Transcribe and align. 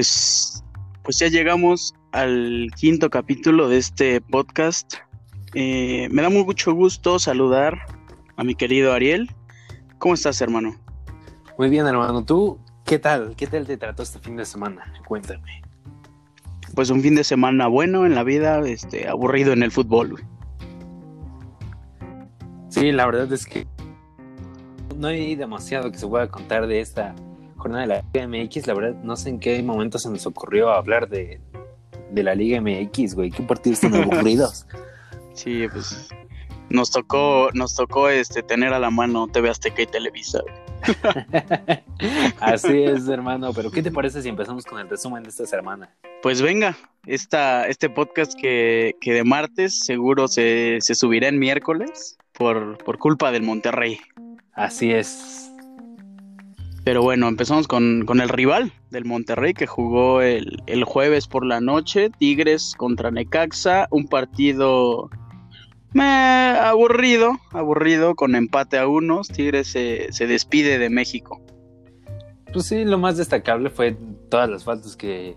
Pues, 0.00 0.64
pues 1.02 1.18
ya 1.18 1.28
llegamos 1.28 1.94
al 2.12 2.70
quinto 2.74 3.10
capítulo 3.10 3.68
de 3.68 3.76
este 3.76 4.22
podcast. 4.22 4.94
Eh, 5.52 6.08
me 6.10 6.22
da 6.22 6.30
mucho 6.30 6.72
gusto 6.72 7.18
saludar 7.18 7.78
a 8.38 8.42
mi 8.42 8.54
querido 8.54 8.94
Ariel. 8.94 9.30
¿Cómo 9.98 10.14
estás, 10.14 10.40
hermano? 10.40 10.74
Muy 11.58 11.68
bien, 11.68 11.86
hermano. 11.86 12.24
¿Tú 12.24 12.58
qué 12.86 12.98
tal? 12.98 13.34
¿Qué 13.36 13.46
tal 13.46 13.66
te 13.66 13.76
trató 13.76 14.02
este 14.02 14.18
fin 14.20 14.36
de 14.36 14.46
semana? 14.46 14.90
Cuéntame. 15.06 15.60
Pues 16.74 16.88
un 16.88 17.02
fin 17.02 17.14
de 17.14 17.22
semana 17.22 17.66
bueno 17.66 18.06
en 18.06 18.14
la 18.14 18.22
vida, 18.22 18.58
este, 18.60 19.06
aburrido 19.06 19.52
en 19.52 19.62
el 19.62 19.70
fútbol. 19.70 20.24
Sí, 22.70 22.90
la 22.90 23.04
verdad 23.04 23.30
es 23.30 23.44
que 23.44 23.66
no 24.96 25.08
hay 25.08 25.36
demasiado 25.36 25.92
que 25.92 25.98
se 25.98 26.06
pueda 26.06 26.26
contar 26.28 26.66
de 26.66 26.80
esta 26.80 27.14
jornada 27.60 27.82
de 27.82 27.88
la 27.88 28.02
Liga 28.12 28.26
MX, 28.26 28.66
la 28.66 28.74
verdad, 28.74 28.94
no 29.02 29.16
sé 29.16 29.28
en 29.28 29.38
qué 29.38 29.62
momento 29.62 29.98
se 29.98 30.10
nos 30.10 30.26
ocurrió 30.26 30.70
hablar 30.70 31.08
de, 31.08 31.40
la 32.12 32.34
Liga 32.34 32.60
MX, 32.60 33.14
güey. 33.14 33.30
Qué 33.30 33.42
partidos 33.42 33.80
tan 33.80 33.94
aburridos. 34.02 34.66
Sí, 35.34 35.66
pues 35.72 36.08
nos 36.70 36.90
tocó, 36.90 37.50
nos 37.52 37.74
tocó 37.74 38.08
este 38.08 38.42
tener 38.42 38.72
a 38.72 38.78
la 38.78 38.90
mano 38.90 39.28
TV 39.28 39.50
Azteca 39.50 39.82
y 39.82 39.86
Televisa. 39.86 40.40
Así 42.40 42.82
es, 42.82 43.06
hermano. 43.08 43.52
Pero 43.52 43.70
¿qué 43.70 43.82
te 43.82 43.90
parece 43.90 44.22
si 44.22 44.28
empezamos 44.28 44.64
con 44.64 44.80
el 44.80 44.88
resumen 44.88 45.22
de 45.22 45.28
esta 45.28 45.46
semana? 45.46 45.90
Pues 46.22 46.40
venga, 46.40 46.76
esta, 47.06 47.66
este 47.66 47.90
podcast 47.90 48.34
que, 48.34 48.96
que 49.00 49.12
de 49.12 49.24
martes 49.24 49.84
seguro 49.84 50.28
se, 50.28 50.78
se 50.80 50.94
subirá 50.94 51.28
en 51.28 51.38
miércoles 51.38 52.16
por, 52.32 52.78
por 52.78 52.98
culpa 52.98 53.30
del 53.30 53.42
Monterrey. 53.42 54.00
Así 54.54 54.92
es. 54.92 55.49
Pero 56.84 57.02
bueno, 57.02 57.28
empezamos 57.28 57.68
con, 57.68 58.06
el 58.08 58.28
rival 58.28 58.72
del 58.90 59.04
Monterrey 59.04 59.52
que 59.52 59.66
jugó 59.66 60.22
el, 60.22 60.84
jueves 60.84 61.26
por 61.26 61.44
la 61.44 61.60
noche, 61.60 62.10
Tigres 62.18 62.74
contra 62.76 63.10
Necaxa, 63.10 63.86
un 63.90 64.06
partido 64.06 65.10
aburrido, 65.94 67.38
aburrido, 67.50 68.14
con 68.14 68.34
empate 68.34 68.78
a 68.78 68.88
unos, 68.88 69.28
Tigres 69.28 69.68
se, 69.68 70.12
se, 70.12 70.26
despide 70.26 70.78
de 70.78 70.88
México. 70.88 71.40
Pues 72.52 72.66
sí, 72.66 72.84
lo 72.84 72.98
más 72.98 73.16
destacable 73.16 73.70
fue 73.70 73.96
todas 74.30 74.48
las 74.48 74.64
faltas 74.64 74.96
que, 74.96 75.36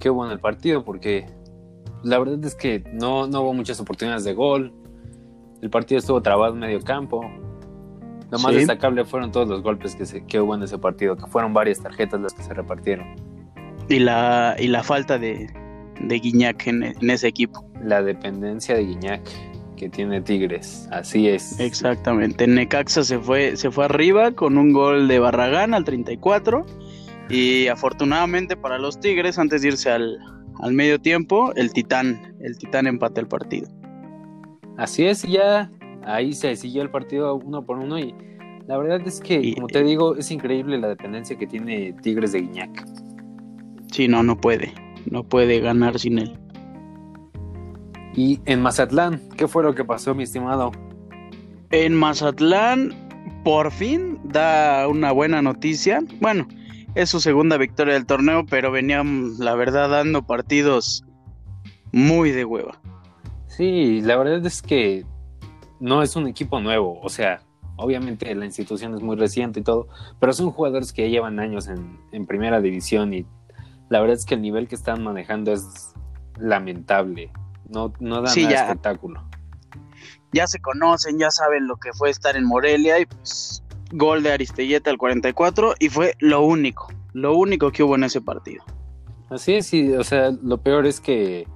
que 0.00 0.10
hubo 0.10 0.26
en 0.26 0.32
el 0.32 0.40
partido, 0.40 0.84
porque 0.84 1.26
la 2.02 2.18
verdad 2.18 2.44
es 2.44 2.56
que 2.56 2.82
no, 2.92 3.28
no 3.28 3.42
hubo 3.42 3.54
muchas 3.54 3.78
oportunidades 3.80 4.24
de 4.24 4.34
gol, 4.34 4.72
el 5.62 5.70
partido 5.70 6.00
estuvo 6.00 6.20
trabado 6.20 6.54
en 6.54 6.60
medio 6.60 6.82
campo, 6.82 7.22
lo 8.32 8.38
más 8.38 8.54
destacable 8.54 9.04
fueron 9.04 9.30
todos 9.30 9.46
los 9.46 9.62
golpes 9.62 9.94
que, 9.94 10.06
se, 10.06 10.24
que 10.24 10.40
hubo 10.40 10.54
en 10.54 10.62
ese 10.62 10.78
partido, 10.78 11.18
que 11.18 11.26
fueron 11.26 11.52
varias 11.52 11.80
tarjetas 11.80 12.18
las 12.18 12.32
que 12.32 12.42
se 12.42 12.54
repartieron. 12.54 13.14
Y 13.90 13.98
la, 13.98 14.56
y 14.58 14.68
la 14.68 14.82
falta 14.82 15.18
de, 15.18 15.52
de 16.00 16.18
Guiñac 16.18 16.66
en, 16.66 17.10
ese 17.10 17.28
equipo. 17.28 17.62
La 17.84 18.02
dependencia 18.02 18.74
de 18.74 18.86
Guiñac 18.86 19.20
que 19.76 19.90
tiene 19.90 20.22
Tigres, 20.22 20.88
así 20.90 21.28
es. 21.28 21.60
Exactamente, 21.60 22.46
Necaxa 22.46 23.04
se 23.04 23.18
fue, 23.18 23.54
se 23.58 23.70
fue 23.70 23.84
arriba 23.84 24.32
con 24.32 24.56
un 24.56 24.72
gol 24.72 25.08
de 25.08 25.18
Barragán 25.18 25.74
al 25.74 25.84
34 25.84 26.64
y 27.28 27.66
afortunadamente 27.66 28.56
para 28.56 28.78
los 28.78 28.98
Tigres, 28.98 29.38
antes 29.38 29.60
de 29.60 29.68
irse 29.68 29.90
al, 29.90 30.18
al 30.62 30.72
medio 30.72 30.98
tiempo, 30.98 31.52
el 31.54 31.70
Titán, 31.74 32.34
el 32.40 32.56
Titán 32.56 32.86
empate 32.86 33.20
el 33.20 33.28
partido. 33.28 33.68
Así 34.78 35.04
es, 35.04 35.22
ya 35.24 35.70
ahí 36.04 36.32
se 36.32 36.56
siguió 36.56 36.82
el 36.82 36.90
partido 36.90 37.36
uno 37.36 37.64
por 37.64 37.78
uno 37.78 37.98
y 37.98 38.14
la 38.66 38.78
verdad 38.78 39.00
es 39.06 39.20
que, 39.20 39.54
como 39.54 39.66
te 39.66 39.82
digo, 39.82 40.16
es 40.16 40.30
increíble 40.30 40.78
la 40.78 40.88
dependencia 40.88 41.36
que 41.36 41.46
tiene 41.46 41.94
Tigres 42.02 42.32
de 42.32 42.42
Guiñac. 42.42 42.86
Sí, 43.90 44.08
no, 44.08 44.22
no 44.22 44.40
puede, 44.40 44.72
no 45.10 45.24
puede 45.24 45.60
ganar 45.60 45.98
sin 45.98 46.18
él. 46.18 46.38
Y 48.14 48.40
en 48.44 48.62
Mazatlán, 48.62 49.20
¿qué 49.36 49.48
fue 49.48 49.62
lo 49.62 49.74
que 49.74 49.84
pasó, 49.84 50.14
mi 50.14 50.22
estimado? 50.22 50.70
En 51.70 51.94
Mazatlán, 51.94 52.94
por 53.44 53.72
fin 53.72 54.20
da 54.24 54.86
una 54.88 55.12
buena 55.12 55.42
noticia. 55.42 56.00
Bueno, 56.20 56.46
es 56.94 57.10
su 57.10 57.20
segunda 57.20 57.56
victoria 57.56 57.94
del 57.94 58.06
torneo, 58.06 58.44
pero 58.48 58.70
venían, 58.70 59.38
la 59.38 59.54
verdad, 59.54 59.90
dando 59.90 60.26
partidos 60.26 61.04
muy 61.92 62.30
de 62.30 62.44
hueva. 62.44 62.78
Sí, 63.46 64.00
la 64.02 64.16
verdad 64.16 64.44
es 64.46 64.62
que 64.62 65.04
no 65.82 66.00
es 66.00 66.14
un 66.14 66.28
equipo 66.28 66.60
nuevo, 66.60 67.00
o 67.02 67.08
sea, 67.08 67.42
obviamente 67.76 68.32
la 68.36 68.44
institución 68.44 68.94
es 68.94 69.02
muy 69.02 69.16
reciente 69.16 69.58
y 69.58 69.62
todo, 69.64 69.88
pero 70.20 70.32
son 70.32 70.52
jugadores 70.52 70.92
que 70.92 71.02
ya 71.02 71.08
llevan 71.08 71.40
años 71.40 71.66
en, 71.66 72.26
primera 72.26 72.60
división 72.60 73.12
y 73.12 73.26
la 73.88 74.00
verdad 74.00 74.16
es 74.16 74.24
que 74.24 74.36
el 74.36 74.42
nivel 74.42 74.68
que 74.68 74.76
están 74.76 75.02
manejando 75.02 75.52
es 75.52 75.92
lamentable, 76.38 77.32
no, 77.68 77.92
no 77.98 78.22
da 78.22 78.32
nada 78.32 78.62
espectáculo. 78.62 79.24
Ya 80.32 80.46
se 80.46 80.60
conocen, 80.60 81.18
ya 81.18 81.32
saben 81.32 81.66
lo 81.66 81.76
que 81.76 81.92
fue 81.92 82.10
estar 82.10 82.36
en 82.36 82.44
Morelia 82.44 83.00
y 83.00 83.06
pues 83.06 83.64
gol 83.90 84.22
de 84.22 84.32
Aristelleta 84.32 84.88
al 84.88 84.98
44 84.98 85.74
y 85.80 85.88
fue 85.88 86.14
lo 86.20 86.42
único, 86.42 86.92
lo 87.12 87.36
único 87.36 87.72
que 87.72 87.82
hubo 87.82 87.96
en 87.96 88.04
ese 88.04 88.20
partido. 88.20 88.64
Así 89.30 89.54
es, 89.54 89.74
y 89.74 89.92
o 89.94 90.04
sea, 90.04 90.30
lo 90.30 90.58
peor 90.58 90.86
es 90.86 91.00
que 91.00 91.48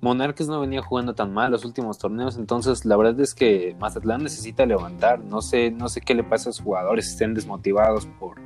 Monarques 0.00 0.48
no 0.48 0.60
venía 0.60 0.80
jugando 0.82 1.14
tan 1.14 1.32
mal 1.32 1.50
los 1.50 1.64
últimos 1.64 1.98
torneos, 1.98 2.36
entonces 2.36 2.84
la 2.86 2.96
verdad 2.96 3.20
es 3.20 3.34
que 3.34 3.76
Mazatlán 3.78 4.22
necesita 4.22 4.64
levantar. 4.64 5.20
No 5.20 5.42
sé, 5.42 5.70
no 5.70 5.88
sé 5.88 6.00
qué 6.00 6.14
le 6.14 6.24
pasa 6.24 6.48
a 6.48 6.50
los 6.50 6.60
jugadores, 6.60 7.06
si 7.06 7.12
estén 7.12 7.34
desmotivados 7.34 8.06
por 8.18 8.36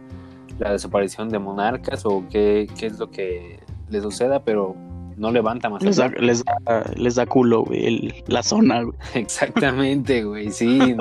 la 0.59 0.73
desaparición 0.73 1.29
de 1.29 1.39
Monarcas 1.39 2.05
o 2.07 2.25
qué, 2.29 2.69
qué 2.79 2.87
es 2.87 2.99
lo 2.99 3.11
que 3.11 3.61
les 3.89 4.03
suceda, 4.03 4.43
pero 4.45 4.75
no 5.17 5.31
levanta 5.31 5.71
Mazatlán. 5.71 6.15
Les 6.21 6.45
da, 6.45 6.85
les 6.97 7.15
da, 7.15 7.27
culo, 7.27 7.63
güey, 7.65 8.25
la 8.27 8.43
zona, 8.43 8.83
güey. 8.83 8.97
Exactamente, 9.15 10.25
güey, 10.25 10.51
sí. 10.51 10.97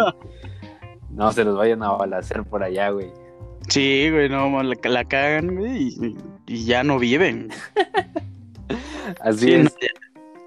no 1.09 1.31
se 1.31 1.43
los 1.43 1.57
vayan 1.57 1.81
a 1.81 1.93
balacer 1.93 2.43
por 2.43 2.63
allá, 2.63 2.89
güey. 2.89 3.11
Sí, 3.69 4.09
güey, 4.11 4.29
no, 4.29 4.61
la, 4.61 4.75
la 4.83 5.05
cagan, 5.05 5.55
güey, 5.55 6.15
y, 6.47 6.65
ya 6.65 6.83
no 6.83 6.99
viven. 6.99 7.49
Así 9.21 9.53
es. 9.53 9.75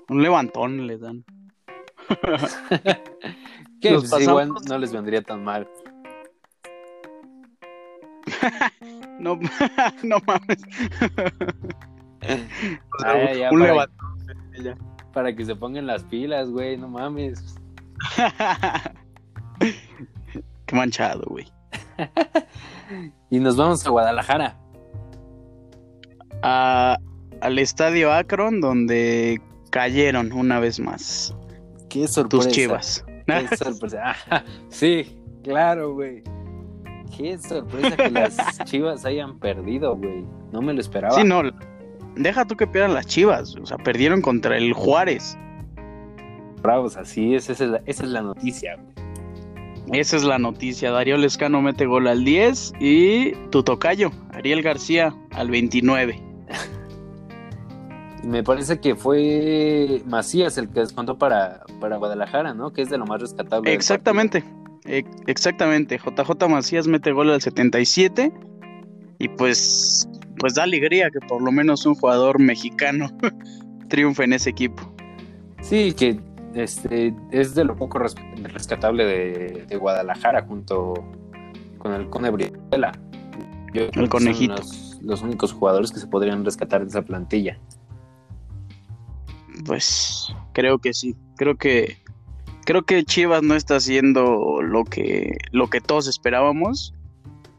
Un 0.09 0.23
levantón 0.23 0.87
le 0.87 0.99
dan. 0.99 1.25
que 3.81 3.95
pues, 3.95 4.21
igual 4.21 4.53
no 4.69 4.79
les 4.79 4.93
vendría 4.93 5.23
tan 5.23 5.43
mal. 5.43 5.69
no, 9.19 9.39
no 10.03 10.19
mames. 10.27 10.63
Ah, 13.05 13.51
un 13.53 13.63
levantón. 13.63 14.19
Para 15.13 15.37
que 15.37 15.45
se 15.45 15.55
pongan 15.55 15.87
las 15.87 16.03
pilas, 16.03 16.51
güey, 16.51 16.77
no 16.77 16.89
mames. 16.89 17.55
Qué 20.67 20.75
manchado, 20.75 21.23
güey. 21.29 21.47
y 23.31 23.39
nos 23.39 23.57
vamos 23.57 23.87
a 23.87 23.91
Guadalajara. 23.91 24.59
al 26.43 27.59
estadio 27.61 28.13
Akron, 28.13 28.61
donde 28.61 29.41
cayeron 29.77 30.33
una 30.33 30.59
vez 30.59 30.81
más. 30.81 31.37
Qué 31.91 32.09
sorpresa. 32.09 32.47
Tus 32.47 32.55
chivas. 32.55 33.05
Qué 33.27 33.57
sorpresa. 33.57 34.17
sí, 34.71 35.19
claro, 35.45 35.93
güey. 35.93 36.23
Qué 37.15 37.37
sorpresa 37.37 37.95
que 37.95 38.11
las 38.11 38.37
chivas 38.65 39.05
hayan 39.05 39.39
perdido, 39.39 39.95
güey. 39.95 40.25
No 40.51 40.63
me 40.63 40.73
lo 40.73 40.81
esperaba. 40.81 41.15
Sí, 41.15 41.25
no. 41.25 41.43
Deja 42.15 42.47
tú 42.47 42.57
que 42.57 42.67
pierdan 42.67 42.95
las 42.95 43.07
chivas. 43.07 43.55
O 43.57 43.67
sea, 43.67 43.77
perdieron 43.77 44.23
contra 44.23 44.57
el 44.57 44.73
Juárez. 44.73 45.37
Bravos, 46.63 46.97
así 46.97 47.35
es. 47.35 47.51
Esa 47.51 47.65
es 47.65 47.71
la, 47.71 47.83
esa 47.85 48.05
es 48.05 48.09
la 48.09 48.23
noticia, 48.23 48.77
güey. 48.77 50.01
Esa 50.01 50.17
es 50.17 50.25
la 50.25 50.39
noticia. 50.39 50.91
Darío 50.91 51.19
Lescano 51.19 51.61
mete 51.61 51.85
gol 51.85 52.09
al 52.09 52.25
10 52.25 52.73
y 52.81 53.33
tu 53.51 53.63
tocayo, 53.63 54.11
Ariel 54.33 54.63
García, 54.63 55.15
al 55.33 55.51
29 55.51 56.26
me 58.27 58.43
parece 58.43 58.81
que 58.81 58.97
fue 58.97 60.03
Macías 60.05 60.59
el 60.59 60.69
que 60.69 60.81
descontó 60.81 61.17
para, 61.17 61.65
para 61.81 61.97
Guadalajara, 61.97 62.55
¿no? 62.55 62.73
Que 62.73 62.83
es 62.83 62.91
de 62.91 62.99
lo 62.99 63.07
más 63.07 63.21
rescatable. 63.21 63.73
Exactamente, 63.73 64.43
exactamente. 65.27 65.99
JJ 65.99 66.49
Macías 66.49 66.89
mete 66.89 67.13
gol 67.13 67.31
al 67.31 67.41
77 67.41 68.33
y 69.19 69.29
pues, 69.29 70.09
pues 70.39 70.55
da 70.55 70.65
alegría 70.65 71.09
que 71.11 71.21
por 71.27 71.41
lo 71.41 71.53
menos 71.53 71.87
un 71.87 71.95
jugador 71.95 72.41
mexicano 72.41 73.11
triunfe 73.89 74.25
en 74.25 74.33
ese 74.33 74.51
equipo. 74.51 74.93
Sí, 75.63 75.93
que 75.93 76.19
este, 76.55 77.15
es 77.31 77.55
de 77.55 77.65
lo 77.65 77.77
poco 77.77 78.01
rescatable 78.01 79.05
de, 79.05 79.77
Guadalajara 79.77 80.43
junto 80.43 80.95
con 81.79 81.93
el 81.93 82.09
Cone 82.09 82.33
el 83.73 84.09
conejito. 84.09 84.57
Los, 84.57 84.99
los 85.01 85.23
únicos 85.23 85.53
jugadores 85.53 85.93
que 85.93 86.01
se 86.01 86.09
podrían 86.09 86.45
rescatar 86.45 86.83
de 86.83 86.89
esa 86.89 87.03
plantilla 87.03 87.61
pues 89.67 90.33
creo 90.53 90.79
que 90.79 90.95
sí. 90.95 91.15
Creo 91.37 91.57
que 91.57 91.99
creo 92.65 92.83
que 92.85 93.05
Chivas 93.05 93.43
no 93.43 93.55
está 93.55 93.77
haciendo 93.77 94.61
lo 94.63 94.85
que 94.85 95.37
lo 95.53 95.69
que 95.69 95.81
todos 95.81 96.09
esperábamos 96.09 96.93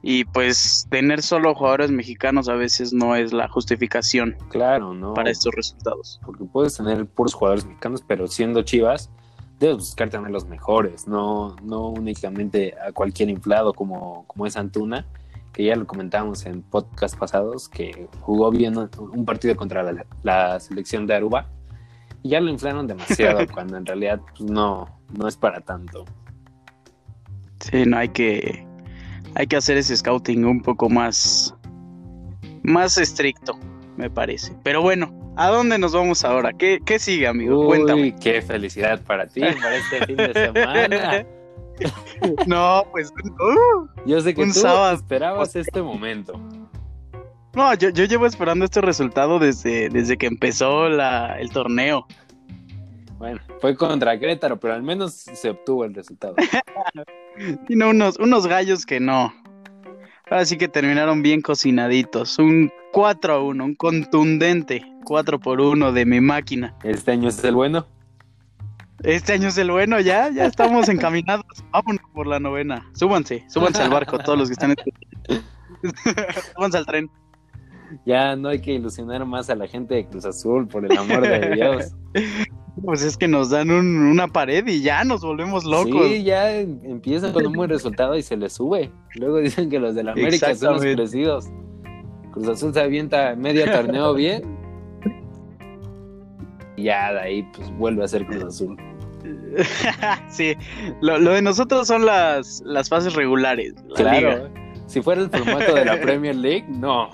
Y 0.02 0.26
pues 0.26 0.88
tener 0.90 1.22
solo 1.22 1.56
jugadores 1.56 1.92
mexicanos 1.92 2.50
a 2.50 2.54
veces 2.54 2.94
no 2.94 3.16
es 3.16 3.34
la 3.34 3.48
justificación 3.48 4.36
Claro, 4.50 4.94
¿no? 4.94 5.14
para 5.14 5.32
estos 5.32 5.54
resultados. 5.54 6.20
Porque 6.26 6.44
puedes 6.46 6.78
tener 6.78 7.06
puros 7.06 7.34
jugadores 7.34 7.66
mexicanos, 7.66 8.04
pero 8.08 8.28
siendo 8.28 8.62
Chivas, 8.62 9.10
debes 9.60 9.78
buscar 9.78 10.10
tener 10.10 10.30
los 10.30 10.48
mejores, 10.48 11.08
no, 11.08 11.56
no 11.64 11.90
únicamente 11.90 12.76
a 12.80 12.92
cualquier 12.92 13.30
inflado 13.30 13.74
como, 13.74 14.26
como 14.28 14.46
es 14.46 14.56
Antuna, 14.56 15.06
que 15.52 15.66
ya 15.66 15.76
lo 15.76 15.88
comentábamos 15.88 16.46
en 16.46 16.62
podcast 16.62 17.18
pasados, 17.18 17.68
que 17.68 18.08
jugó 18.22 18.52
bien 18.52 18.78
un 18.78 19.26
partido 19.26 19.56
contra 19.56 19.82
la, 19.84 20.06
la 20.22 20.60
selección 20.60 21.08
de 21.08 21.16
Aruba. 21.16 21.50
Ya 22.24 22.40
lo 22.42 22.50
inflaron 22.50 22.88
demasiado, 22.88 23.46
cuando 23.54 23.78
en 23.78 23.86
realidad 23.86 24.20
pues, 24.38 24.50
no, 24.50 25.00
no 25.18 25.28
es 25.28 25.38
para 25.38 25.62
tanto. 25.62 26.06
Sí, 27.60 27.86
no 27.86 27.98
hay 27.98 28.10
que 28.10 28.66
hay 29.36 29.48
que 29.48 29.56
hacer 29.56 29.78
ese 29.78 29.96
scouting 29.96 30.46
un 30.46 30.62
poco 30.62 30.90
más 30.90 31.54
más 32.64 32.98
estricto, 32.98 33.58
me 33.96 34.10
parece. 34.10 34.56
Pero 34.64 34.82
bueno, 34.82 35.14
¿a 35.38 35.48
dónde 35.50 35.78
nos 35.80 35.94
vamos 35.94 36.24
ahora? 36.26 36.54
¿Qué, 36.54 36.80
qué 36.86 37.00
sigue, 37.00 37.28
amigo? 37.28 37.62
Uy, 37.62 37.68
Cuéntame. 37.68 38.16
qué 38.20 38.42
felicidad 38.42 39.02
para 39.04 39.28
ti, 39.28 39.42
para 39.42 39.76
este 39.78 40.06
fin 40.06 40.18
de 40.18 40.34
semana. 40.34 41.26
No, 42.48 42.86
pues 42.92 43.12
uh, 43.12 43.88
Yo 44.08 44.20
sé 44.22 44.34
que 44.34 44.42
Un 44.42 44.48
tú 44.52 44.62
sábado. 44.62 44.96
esperabas 44.96 45.56
este 45.56 45.80
momento. 45.80 46.34
No, 47.58 47.74
yo, 47.74 47.90
yo 47.90 48.06
llevo 48.06 48.28
esperando 48.28 48.66
este 48.66 48.82
resultado 48.82 49.40
desde, 49.40 49.90
desde 49.90 50.16
que 50.16 50.28
empezó 50.28 50.90
la, 50.90 51.40
el 51.40 51.50
torneo. 51.50 52.06
Bueno, 53.18 53.40
fue 53.60 53.76
contra 53.76 54.20
Querétaro, 54.20 54.60
pero 54.60 54.76
al 54.76 54.84
menos 54.84 55.14
se 55.14 55.50
obtuvo 55.50 55.84
el 55.84 55.94
resultado. 55.94 56.36
Y 57.70 57.76
no, 57.76 57.92
unos, 57.92 58.18
unos 58.18 58.48
gallos 58.48 58.84
que 58.84 59.00
no. 59.00 59.32
Ahora 60.26 60.44
sí 60.44 60.58
que 60.58 60.68
terminaron 60.68 61.22
bien 61.22 61.42
cocinaditos. 61.42 62.40
Un 62.40 62.72
4 62.94 63.34
a 63.34 63.44
1, 63.44 63.64
un 63.64 63.76
contundente 63.76 64.84
4 65.06 65.40
por 65.40 65.62
1 65.62 65.92
de 65.92 66.06
mi 66.08 66.20
máquina. 66.20 66.76
Este 66.84 67.12
año 67.12 67.30
es 67.30 67.44
el 67.44 67.54
bueno. 67.54 67.86
Este 69.04 69.34
año 69.34 69.50
es 69.50 69.58
el 69.60 69.70
bueno, 69.70 70.00
ya, 70.00 70.30
ya 70.32 70.46
estamos 70.46 70.90
encaminados. 70.90 71.46
Vámonos 71.72 72.02
por 72.12 72.26
la 72.26 72.40
novena. 72.40 72.90
Súbanse, 72.94 73.46
súbanse 73.50 73.84
al 73.84 73.92
barco, 73.92 74.18
todos 74.18 74.40
los 74.40 74.50
que 74.50 74.54
están. 74.54 74.76
súbanse 76.56 76.78
al 76.80 76.86
tren. 76.88 77.12
Ya 78.06 78.36
no 78.36 78.50
hay 78.50 78.60
que 78.62 78.74
ilusionar 78.74 79.26
más 79.26 79.50
a 79.50 79.56
la 79.56 79.68
gente 79.68 79.96
de 79.96 80.06
Cruz 80.08 80.26
Azul, 80.26 80.68
por 80.68 80.86
el 80.86 80.98
amor 80.98 81.22
de 81.28 81.52
Dios. 81.56 81.92
Pues 82.84 83.02
es 83.02 83.18
que 83.18 83.28
nos 83.28 83.50
dan 83.50 83.72
un- 83.72 83.98
una 84.06 84.28
pared 84.28 84.64
y 84.68 84.84
ya 84.84 85.04
nos 85.04 85.22
volvemos 85.22 85.66
locos. 85.66 86.08
Sí, 86.10 86.24
ya 86.24 86.56
em- 86.58 86.80
empiezan 86.84 87.34
con 87.34 87.48
un 87.48 87.54
buen 87.54 87.72
resultado 87.72 88.16
y 88.16 88.22
se 88.22 88.38
les 88.38 88.54
sube. 88.54 88.92
Luego 89.16 89.40
dicen 89.40 89.72
que 89.72 89.80
los 89.80 89.96
del 89.96 90.10
América 90.10 90.54
son 90.54 90.74
los 90.76 90.84
crecidos. 90.84 91.48
Cruz 92.34 92.48
Azul 92.50 92.76
se 92.76 92.80
avienta 92.82 93.36
medio 93.36 93.66
torneo 93.72 94.14
bien. 94.14 94.44
Y 96.76 96.84
ya 96.84 97.14
de 97.14 97.20
ahí 97.20 97.50
pues 97.56 97.76
vuelve 97.78 98.04
a 98.04 98.08
ser 98.08 98.28
Cruz 98.28 98.44
Azul. 98.44 98.78
sí, 100.30 100.54
lo, 101.02 101.18
lo 101.18 101.32
de 101.32 101.42
nosotros 101.42 101.88
son 101.88 102.06
las, 102.06 102.62
las 102.64 102.90
fases 102.90 103.16
regulares. 103.16 103.74
la 103.98 104.14
liga. 104.14 104.36
Claro. 104.36 104.50
Si 104.86 105.02
fuera 105.02 105.22
el 105.24 105.32
formato 105.32 105.74
de 105.74 105.84
la 105.84 106.00
Premier 106.00 106.36
League, 106.36 106.66
no. 106.70 107.10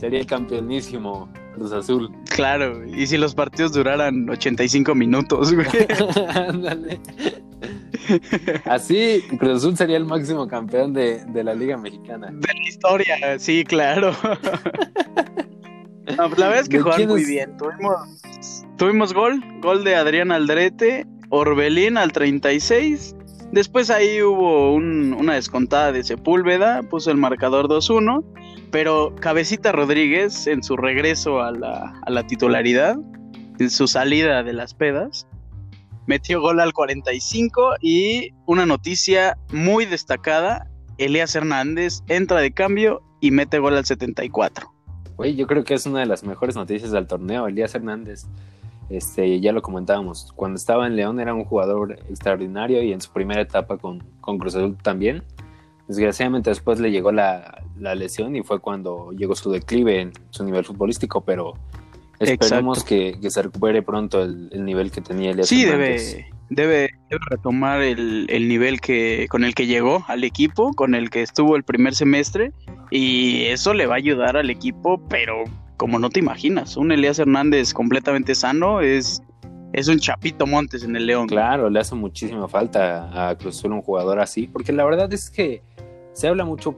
Sería 0.00 0.20
el 0.20 0.26
campeonísimo 0.26 1.28
Cruz 1.54 1.72
Azul. 1.72 2.10
Claro, 2.30 2.84
y 2.86 3.06
si 3.06 3.18
los 3.18 3.34
partidos 3.34 3.72
duraran 3.74 4.28
85 4.30 4.94
minutos, 4.94 5.52
güey. 5.54 5.66
Ándale. 6.34 6.98
Así, 8.64 9.22
Cruz 9.38 9.58
Azul 9.58 9.76
sería 9.76 9.96
el 9.98 10.06
máximo 10.06 10.48
campeón 10.48 10.92
de, 10.94 11.22
de 11.26 11.44
la 11.44 11.54
Liga 11.54 11.76
Mexicana. 11.76 12.28
De 12.32 12.48
la 12.54 12.68
historia, 12.68 13.38
sí, 13.38 13.64
claro. 13.64 14.12
No, 16.16 16.28
la 16.28 16.48
verdad 16.48 16.60
es 16.60 16.68
que 16.68 16.78
¿De 16.78 16.82
jugaron 16.82 17.08
muy 17.08 17.24
bien. 17.24 17.56
Tuvimos, 17.56 18.64
tuvimos 18.78 19.12
gol, 19.12 19.42
gol 19.60 19.84
de 19.84 19.94
Adrián 19.96 20.32
Aldrete, 20.32 21.06
Orbelín 21.28 21.96
al 21.98 22.10
36. 22.12 23.14
Después 23.52 23.90
ahí 23.90 24.22
hubo 24.22 24.72
un- 24.74 25.12
una 25.12 25.34
descontada 25.34 25.92
de 25.92 26.02
Sepúlveda, 26.04 26.82
puso 26.84 27.10
el 27.10 27.16
marcador 27.16 27.68
2-1. 27.68 28.24
Pero 28.70 29.14
Cabecita 29.16 29.72
Rodríguez, 29.72 30.46
en 30.46 30.62
su 30.62 30.76
regreso 30.76 31.42
a 31.42 31.50
la, 31.50 32.26
titularidad, 32.28 32.96
en 33.58 33.70
su 33.70 33.88
salida 33.88 34.42
de 34.42 34.52
las 34.52 34.74
pedas, 34.74 35.26
metió 36.06 36.40
gol 36.40 36.60
al 36.60 36.72
45 36.72 37.76
y 37.80 38.30
una 38.46 38.66
noticia 38.66 39.36
muy 39.52 39.86
destacada, 39.86 40.68
Elías 40.98 41.34
Hernández 41.34 42.02
entra 42.08 42.40
de 42.40 42.52
cambio 42.52 43.02
y 43.20 43.32
mete 43.32 43.58
gol 43.58 43.76
al 43.76 43.84
74. 43.84 44.72
Güey, 45.16 45.34
yo 45.34 45.46
creo 45.46 45.64
que 45.64 45.74
es 45.74 45.84
una 45.86 46.00
de 46.00 46.06
las 46.06 46.22
mejores 46.22 46.54
noticias 46.54 46.92
del 46.92 47.06
torneo. 47.06 47.48
Elías 47.48 47.74
Hernández, 47.74 48.26
este, 48.88 49.40
ya 49.40 49.52
lo 49.52 49.62
comentábamos, 49.62 50.32
cuando 50.36 50.56
estaba 50.56 50.86
en 50.86 50.96
León 50.96 51.20
era 51.20 51.34
un 51.34 51.44
jugador 51.44 51.98
extraordinario 52.08 52.82
y 52.82 52.92
en 52.92 53.00
su 53.00 53.12
primera 53.12 53.42
etapa 53.42 53.78
con, 53.78 54.02
con 54.20 54.38
Cruz 54.38 54.54
Azul 54.54 54.76
también. 54.80 55.24
Desgraciadamente 55.90 56.50
después 56.50 56.78
le 56.78 56.92
llegó 56.92 57.10
la, 57.10 57.64
la 57.76 57.96
lesión 57.96 58.36
y 58.36 58.44
fue 58.44 58.60
cuando 58.60 59.10
llegó 59.10 59.34
su 59.34 59.50
declive 59.50 60.00
en 60.02 60.12
su 60.30 60.44
nivel 60.44 60.64
futbolístico, 60.64 61.24
pero 61.24 61.54
esperemos 62.20 62.84
que, 62.84 63.18
que 63.20 63.28
se 63.28 63.42
recupere 63.42 63.82
pronto 63.82 64.22
el, 64.22 64.50
el 64.52 64.64
nivel 64.64 64.92
que 64.92 65.00
tenía 65.00 65.32
Elías 65.32 65.48
Sí, 65.48 65.64
Hernández. 65.64 66.12
debe, 66.12 66.30
debe, 66.50 66.90
debe 67.10 67.20
retomar 67.28 67.82
el, 67.82 68.26
el 68.30 68.46
nivel 68.48 68.80
que, 68.80 69.26
con 69.30 69.42
el 69.42 69.56
que 69.56 69.66
llegó 69.66 70.04
al 70.06 70.22
equipo, 70.22 70.72
con 70.74 70.94
el 70.94 71.10
que 71.10 71.22
estuvo 71.22 71.56
el 71.56 71.64
primer 71.64 71.92
semestre, 71.96 72.52
y 72.92 73.46
eso 73.46 73.74
le 73.74 73.86
va 73.86 73.94
a 73.94 73.98
ayudar 73.98 74.36
al 74.36 74.48
equipo, 74.48 75.04
pero 75.08 75.42
como 75.76 75.98
no 75.98 76.08
te 76.08 76.20
imaginas, 76.20 76.76
un 76.76 76.92
Elías 76.92 77.18
Hernández 77.18 77.72
completamente 77.74 78.36
sano 78.36 78.80
es, 78.80 79.22
es 79.72 79.88
un 79.88 79.98
Chapito 79.98 80.46
Montes 80.46 80.84
en 80.84 80.96
el 80.96 81.06
León. 81.06 81.28
Claro, 81.28 81.70
le 81.70 81.80
hace 81.80 81.94
muchísima 81.94 82.48
falta 82.48 83.30
a 83.30 83.36
Cruz 83.36 83.58
Azul 83.58 83.72
un 83.72 83.82
jugador 83.82 84.20
así, 84.20 84.46
porque 84.46 84.72
la 84.72 84.84
verdad 84.84 85.12
es 85.12 85.30
que 85.30 85.62
se 86.12 86.28
habla 86.28 86.44
mucho, 86.44 86.74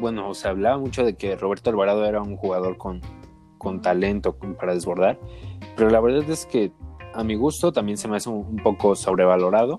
bueno, 0.00 0.32
se 0.34 0.48
hablaba 0.48 0.78
mucho 0.78 1.04
de 1.04 1.16
que 1.16 1.36
Roberto 1.36 1.70
Alvarado 1.70 2.04
era 2.04 2.22
un 2.22 2.36
jugador 2.36 2.76
con, 2.76 3.00
con 3.58 3.82
talento 3.82 4.36
para 4.58 4.74
desbordar, 4.74 5.18
pero 5.76 5.90
la 5.90 6.00
verdad 6.00 6.28
es 6.30 6.46
que 6.46 6.72
a 7.14 7.24
mi 7.24 7.34
gusto 7.34 7.72
también 7.72 7.98
se 7.98 8.06
me 8.06 8.16
hace 8.16 8.28
un, 8.28 8.46
un 8.46 8.56
poco 8.56 8.94
sobrevalorado, 8.94 9.76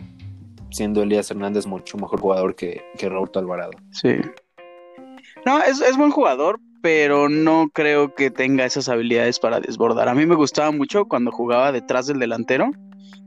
siendo 0.71 1.01
Elías 1.01 1.31
Hernández 1.31 1.65
mucho 1.65 1.97
mejor 1.97 2.19
jugador 2.19 2.55
que, 2.55 2.83
que 2.97 3.09
Roberto 3.09 3.39
Alvarado. 3.39 3.71
Sí. 3.91 4.15
No, 5.45 5.61
es, 5.61 5.81
es 5.81 5.97
buen 5.97 6.11
jugador, 6.11 6.59
pero 6.81 7.29
no 7.29 7.69
creo 7.73 8.13
que 8.15 8.31
tenga 8.31 8.65
esas 8.65 8.89
habilidades 8.89 9.39
para 9.39 9.59
desbordar. 9.59 10.07
A 10.09 10.15
mí 10.15 10.25
me 10.25 10.35
gustaba 10.35 10.71
mucho 10.71 11.05
cuando 11.05 11.31
jugaba 11.31 11.71
detrás 11.71 12.07
del 12.07 12.19
delantero 12.19 12.71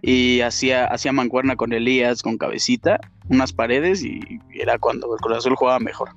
y 0.00 0.40
hacía, 0.40 0.87
hacía 0.87 1.12
mancuerna 1.12 1.56
con 1.56 1.73
Elías, 1.73 2.23
con 2.23 2.38
cabecita, 2.38 2.99
unas 3.28 3.52
paredes 3.52 4.04
y 4.04 4.21
era 4.54 4.78
cuando 4.78 5.12
el 5.14 5.21
Cruz 5.21 5.38
Azul 5.38 5.54
jugaba 5.56 5.78
mejor. 5.78 6.11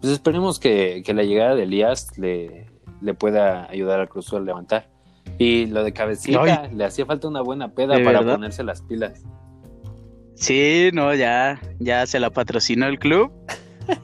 Pues 0.00 0.12
esperemos 0.12 0.58
que, 0.58 1.02
que 1.04 1.14
la 1.14 1.22
llegada 1.22 1.54
de 1.54 1.62
Elías 1.62 2.18
le, 2.18 2.66
le 3.00 3.14
pueda 3.14 3.70
ayudar 3.70 4.00
al 4.00 4.08
Cruz 4.08 4.26
Azul 4.26 4.42
a 4.42 4.44
levantar. 4.44 4.90
Y 5.38 5.66
lo 5.66 5.84
de 5.84 5.92
cabecita, 5.92 6.68
le 6.68 6.84
hacía 6.84 7.06
falta 7.06 7.28
una 7.28 7.40
buena 7.40 7.72
peda 7.72 7.96
¿De 7.96 8.04
para 8.04 8.18
verdad? 8.18 8.34
ponerse 8.34 8.64
las 8.64 8.82
pilas. 8.82 9.22
Sí, 10.34 10.90
no, 10.92 11.14
ya, 11.14 11.60
ya 11.78 12.06
se 12.06 12.18
la 12.18 12.30
patrocinó 12.30 12.86
el 12.86 12.98
club. 12.98 13.32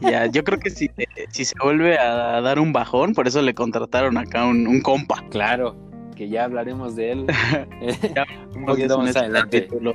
Ya, 0.00 0.26
yo 0.26 0.44
creo 0.44 0.58
que 0.58 0.70
si, 0.70 0.90
si 1.30 1.44
se 1.44 1.54
vuelve 1.62 1.98
a 1.98 2.40
dar 2.40 2.58
un 2.58 2.72
bajón, 2.72 3.14
por 3.14 3.26
eso 3.28 3.42
le 3.42 3.54
contrataron 3.54 4.16
acá 4.18 4.46
un, 4.46 4.66
un 4.66 4.80
compa. 4.80 5.24
Claro, 5.30 5.76
que 6.16 6.28
ya 6.28 6.44
hablaremos 6.44 6.96
de 6.96 7.12
él 7.12 7.26
Ya, 8.14 8.24
un 8.54 8.66
poquito 8.66 8.98
más 8.98 9.16
adelante. 9.16 9.62
capítulo. 9.66 9.92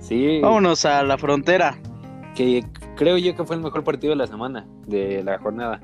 Sí, 0.00 0.40
Vámonos 0.40 0.84
a 0.84 1.02
la 1.02 1.16
frontera. 1.16 1.78
que 2.34 2.64
creo 2.96 3.16
yo 3.18 3.34
que 3.34 3.44
fue 3.44 3.56
el 3.56 3.62
mejor 3.62 3.84
partido 3.84 4.10
de 4.10 4.16
la 4.16 4.26
semana, 4.26 4.66
de 4.86 5.22
la 5.24 5.38
jornada. 5.38 5.80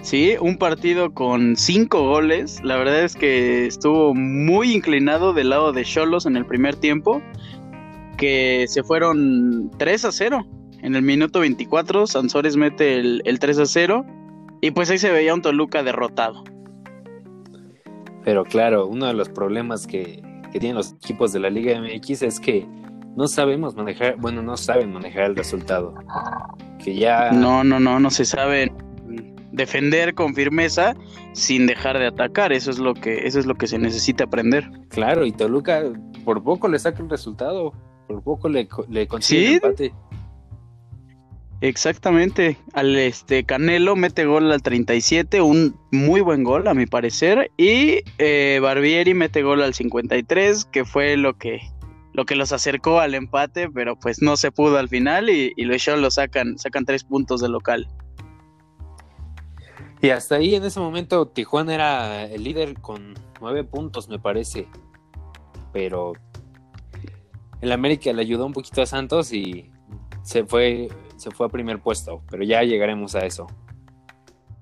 Sí, 0.00 0.34
un 0.40 0.58
partido 0.58 1.14
con 1.14 1.54
cinco 1.54 2.02
goles. 2.08 2.60
La 2.64 2.76
verdad 2.76 3.04
es 3.04 3.14
que 3.14 3.66
estuvo 3.66 4.14
muy 4.14 4.72
inclinado 4.74 5.32
del 5.32 5.50
lado 5.50 5.72
de 5.72 5.84
Cholos 5.84 6.26
en 6.26 6.36
el 6.36 6.44
primer 6.44 6.74
tiempo, 6.74 7.22
que 8.16 8.64
se 8.66 8.82
fueron 8.82 9.70
3 9.78 10.04
a 10.06 10.10
0. 10.10 10.44
En 10.82 10.94
el 10.96 11.02
minuto 11.02 11.40
24, 11.40 12.06
Sansores 12.06 12.56
mete 12.56 12.98
el, 12.98 13.22
el 13.24 13.38
3 13.38 13.58
a 13.60 13.66
0 13.66 14.04
y 14.60 14.70
pues 14.72 14.90
ahí 14.90 14.98
se 14.98 15.10
veía 15.12 15.32
un 15.34 15.42
Toluca 15.42 15.82
derrotado. 15.82 16.42
Pero 18.24 18.44
claro, 18.44 18.86
uno 18.86 19.06
de 19.06 19.14
los 19.14 19.28
problemas 19.28 19.86
que, 19.86 20.22
que 20.52 20.60
tienen 20.60 20.76
los 20.76 20.92
equipos 20.92 21.32
de 21.32 21.40
la 21.40 21.50
Liga 21.50 21.80
MX 21.80 22.22
es 22.22 22.40
que 22.40 22.66
no 23.16 23.26
sabemos 23.26 23.74
manejar, 23.74 24.16
bueno, 24.18 24.42
no 24.42 24.56
saben 24.56 24.92
manejar 24.92 25.24
el 25.24 25.36
resultado. 25.36 25.94
Que 26.82 26.94
ya 26.96 27.30
No, 27.32 27.62
no, 27.64 27.78
no, 27.80 27.98
no 28.00 28.10
se 28.10 28.24
sabe 28.24 28.72
defender 29.52 30.14
con 30.14 30.34
firmeza 30.34 30.94
sin 31.32 31.66
dejar 31.66 31.98
de 31.98 32.06
atacar. 32.06 32.52
Eso 32.52 32.70
es 32.70 32.78
lo 32.78 32.94
que, 32.94 33.26
eso 33.26 33.38
es 33.38 33.46
lo 33.46 33.54
que 33.56 33.66
se 33.66 33.78
necesita 33.78 34.24
aprender. 34.24 34.68
Claro, 34.88 35.26
y 35.26 35.32
Toluca 35.32 35.82
por 36.24 36.42
poco 36.42 36.68
le 36.68 36.78
saca 36.78 37.02
el 37.02 37.10
resultado, 37.10 37.72
por 38.06 38.22
poco 38.22 38.48
le, 38.48 38.66
co- 38.68 38.86
le 38.88 39.06
consigue 39.08 39.40
¿Sí? 39.40 39.48
el 39.48 39.54
empate. 39.56 39.94
Exactamente, 41.62 42.58
al 42.72 42.96
este 42.96 43.44
Canelo 43.44 43.94
mete 43.94 44.24
gol 44.24 44.50
al 44.50 44.62
37, 44.62 45.40
un 45.42 45.78
muy 45.92 46.20
buen 46.20 46.42
gol 46.42 46.66
a 46.66 46.74
mi 46.74 46.86
parecer, 46.86 47.52
y 47.56 48.00
eh, 48.18 48.58
Barbieri 48.60 49.14
mete 49.14 49.44
gol 49.44 49.62
al 49.62 49.72
53, 49.72 50.64
que 50.64 50.84
fue 50.84 51.16
lo 51.16 51.38
que 51.38 51.60
lo 52.14 52.24
que 52.26 52.34
los 52.34 52.50
acercó 52.50 52.98
al 52.98 53.14
empate, 53.14 53.70
pero 53.70 53.96
pues 53.96 54.20
no 54.20 54.36
se 54.36 54.50
pudo 54.50 54.76
al 54.76 54.88
final 54.88 55.30
y, 55.30 55.52
y 55.56 55.64
los 55.64 55.86
lo 55.86 56.10
sacan 56.10 56.58
sacan 56.58 56.84
tres 56.84 57.04
puntos 57.04 57.40
de 57.40 57.48
local. 57.48 57.86
Y 60.00 60.10
hasta 60.10 60.34
ahí 60.34 60.56
en 60.56 60.64
ese 60.64 60.80
momento 60.80 61.28
Tijuana 61.28 61.74
era 61.76 62.24
el 62.24 62.42
líder 62.42 62.74
con 62.80 63.14
nueve 63.40 63.62
puntos, 63.62 64.08
me 64.08 64.18
parece, 64.18 64.66
pero 65.72 66.14
el 67.60 67.70
América 67.70 68.12
le 68.12 68.22
ayudó 68.22 68.46
un 68.46 68.52
poquito 68.52 68.82
a 68.82 68.86
Santos 68.86 69.32
y 69.32 69.70
se 70.24 70.44
fue 70.44 70.88
se 71.22 71.30
fue 71.30 71.46
a 71.46 71.48
primer 71.48 71.78
puesto, 71.78 72.22
pero 72.28 72.42
ya 72.42 72.62
llegaremos 72.62 73.14
a 73.14 73.20
eso. 73.20 73.46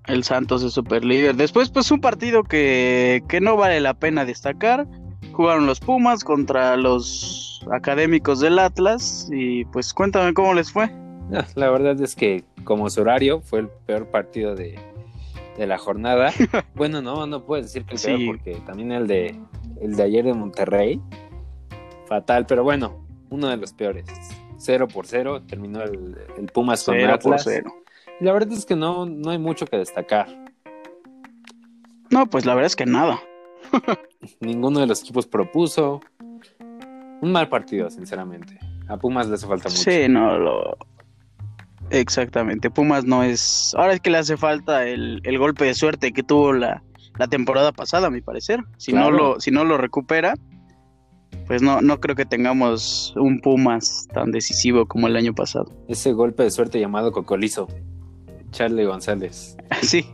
El 0.07 0.25
Santos 0.25 0.63
es 0.63 0.73
super 0.73 1.05
líder. 1.05 1.37
Después, 1.37 1.71
pues 1.71 1.91
un 1.91 2.01
partido 2.01 2.43
que, 2.43 3.23
que 3.29 3.41
no 3.41 3.57
vale 3.57 3.81
la 3.81 3.95
pena 3.95 4.25
destacar. 4.25 4.87
Jugaron 5.33 5.67
los 5.67 5.81
Pumas 5.81 6.25
contra 6.25 6.77
los 6.77 7.65
académicos 7.71 8.41
del 8.41 8.59
Atlas. 8.59 9.29
Y 9.33 9.65
pues 9.67 9.95
cuéntame 9.95 10.35
cómo 10.35 10.53
les 10.55 10.71
fue. 10.73 10.91
Ah, 11.33 11.47
la 11.55 11.71
verdad 11.71 12.01
es 12.01 12.17
que 12.17 12.45
como 12.65 12.91
su 12.91 13.03
horario 13.03 13.41
fue 13.41 13.61
el 13.61 13.69
peor 13.87 14.07
partido 14.07 14.55
de, 14.55 14.79
de 15.57 15.67
la 15.67 15.79
jornada. 15.79 16.33
bueno, 16.75 17.01
no, 17.01 17.27
no 17.27 17.45
puedo 17.45 17.63
decir 17.63 17.85
que 17.85 17.95
el 17.95 18.01
peor 18.01 18.21
porque 18.27 18.55
también 18.67 18.93
el 18.93 19.07
de, 19.07 19.39
el 19.81 19.97
de 19.97 20.03
ayer 20.03 20.25
de 20.25 20.35
Monterrey. 20.35 21.01
Fatal, 22.07 22.47
pero 22.47 22.65
bueno, 22.65 23.07
uno 23.31 23.49
de 23.49 23.57
los 23.57 23.73
peores. 23.73 24.07
0 24.61 24.89
por 24.89 25.07
0, 25.07 25.43
terminó 25.47 25.83
el, 25.83 26.17
Pumas 26.53 26.85
con 26.85 26.99
Atlas. 27.01 27.49
La 28.21 28.33
verdad 28.33 28.53
es 28.53 28.67
que 28.67 28.77
no, 28.77 29.07
no 29.07 29.31
hay 29.31 29.39
mucho 29.39 29.67
que 29.67 29.79
destacar. 29.79 30.29
No, 32.11 32.27
pues 32.27 32.45
la 32.45 32.55
verdad 32.55 32.67
es 32.67 32.77
que 32.77 32.87
nada. 32.87 33.21
Ninguno 34.41 34.81
de 34.81 34.87
los 34.87 35.01
equipos 35.01 35.27
propuso. 35.27 36.01
Un 37.23 37.33
mal 37.33 37.49
partido, 37.49 37.89
sinceramente. 37.91 38.59
A 38.89 38.97
Pumas 38.97 39.29
le 39.29 39.35
hace 39.35 39.47
falta 39.47 39.69
mucho. 39.69 39.81
Sí, 39.81 40.09
no, 40.09 40.39
lo... 40.39 40.77
Exactamente. 41.91 42.71
Pumas 42.71 43.05
no 43.05 43.23
es... 43.23 43.75
Ahora 43.77 43.95
es 43.95 44.01
que 44.01 44.11
le 44.11 44.19
hace 44.19 44.37
falta 44.37 44.87
el, 44.87 45.23
golpe 45.39 45.65
de 45.65 45.75
suerte 45.75 46.13
que 46.13 46.23
tuvo 46.23 46.53
la, 46.53 46.83
temporada 47.31 47.73
pasada, 47.73 48.09
a 48.09 48.11
mi 48.11 48.21
parecer. 48.21 48.61
Si, 48.77 48.93
no 48.93 49.11
lo, 49.11 49.41
si 49.41 49.51
no 49.51 49.65
lo 49.65 49.79
recupera, 49.79 50.35
pues 51.47 51.63
no, 51.63 51.81
no 51.81 52.01
creo 52.01 52.15
que 52.17 52.25
tengamos 52.25 53.15
un 53.17 53.41
Pumas 53.41 54.07
tan 54.13 54.31
decisivo 54.31 54.87
como 54.87 55.07
el 55.07 55.17
año 55.17 55.35
pasado. 55.35 55.73
Ese 55.89 56.13
golpe 56.13 56.43
de 56.43 56.51
suerte 56.51 56.79
llamado 56.81 57.13
Cocolizo, 57.13 57.69
Charlie 58.51 58.85
González. 58.85 59.57
Sí. 59.83 60.07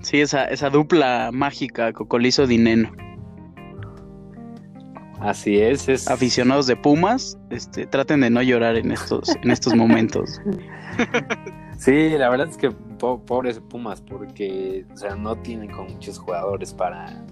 Sí, 0.00 0.20
esa, 0.20 0.44
esa 0.44 0.68
dupla 0.68 1.30
mágica, 1.32 1.92
Cocolizo 1.94 2.46
Dineno. 2.46 2.92
Así 5.20 5.56
es, 5.56 5.88
es, 5.88 6.08
Aficionados 6.08 6.66
de 6.66 6.76
Pumas, 6.76 7.38
este, 7.48 7.86
traten 7.86 8.20
de 8.20 8.28
no 8.28 8.42
llorar 8.42 8.76
en 8.76 8.92
estos, 8.92 9.34
en 9.42 9.50
estos 9.50 9.74
momentos. 9.74 10.40
Sí, 11.78 12.10
la 12.10 12.30
verdad 12.30 12.48
es 12.48 12.56
que 12.56 12.70
pobres 12.70 13.60
Pumas, 13.60 14.00
porque 14.00 14.86
o 14.92 14.96
sea, 14.96 15.16
no 15.16 15.36
tienen 15.36 15.70
con 15.70 15.86
muchos 15.92 16.18
jugadores 16.18 16.72
para, 16.72 17.24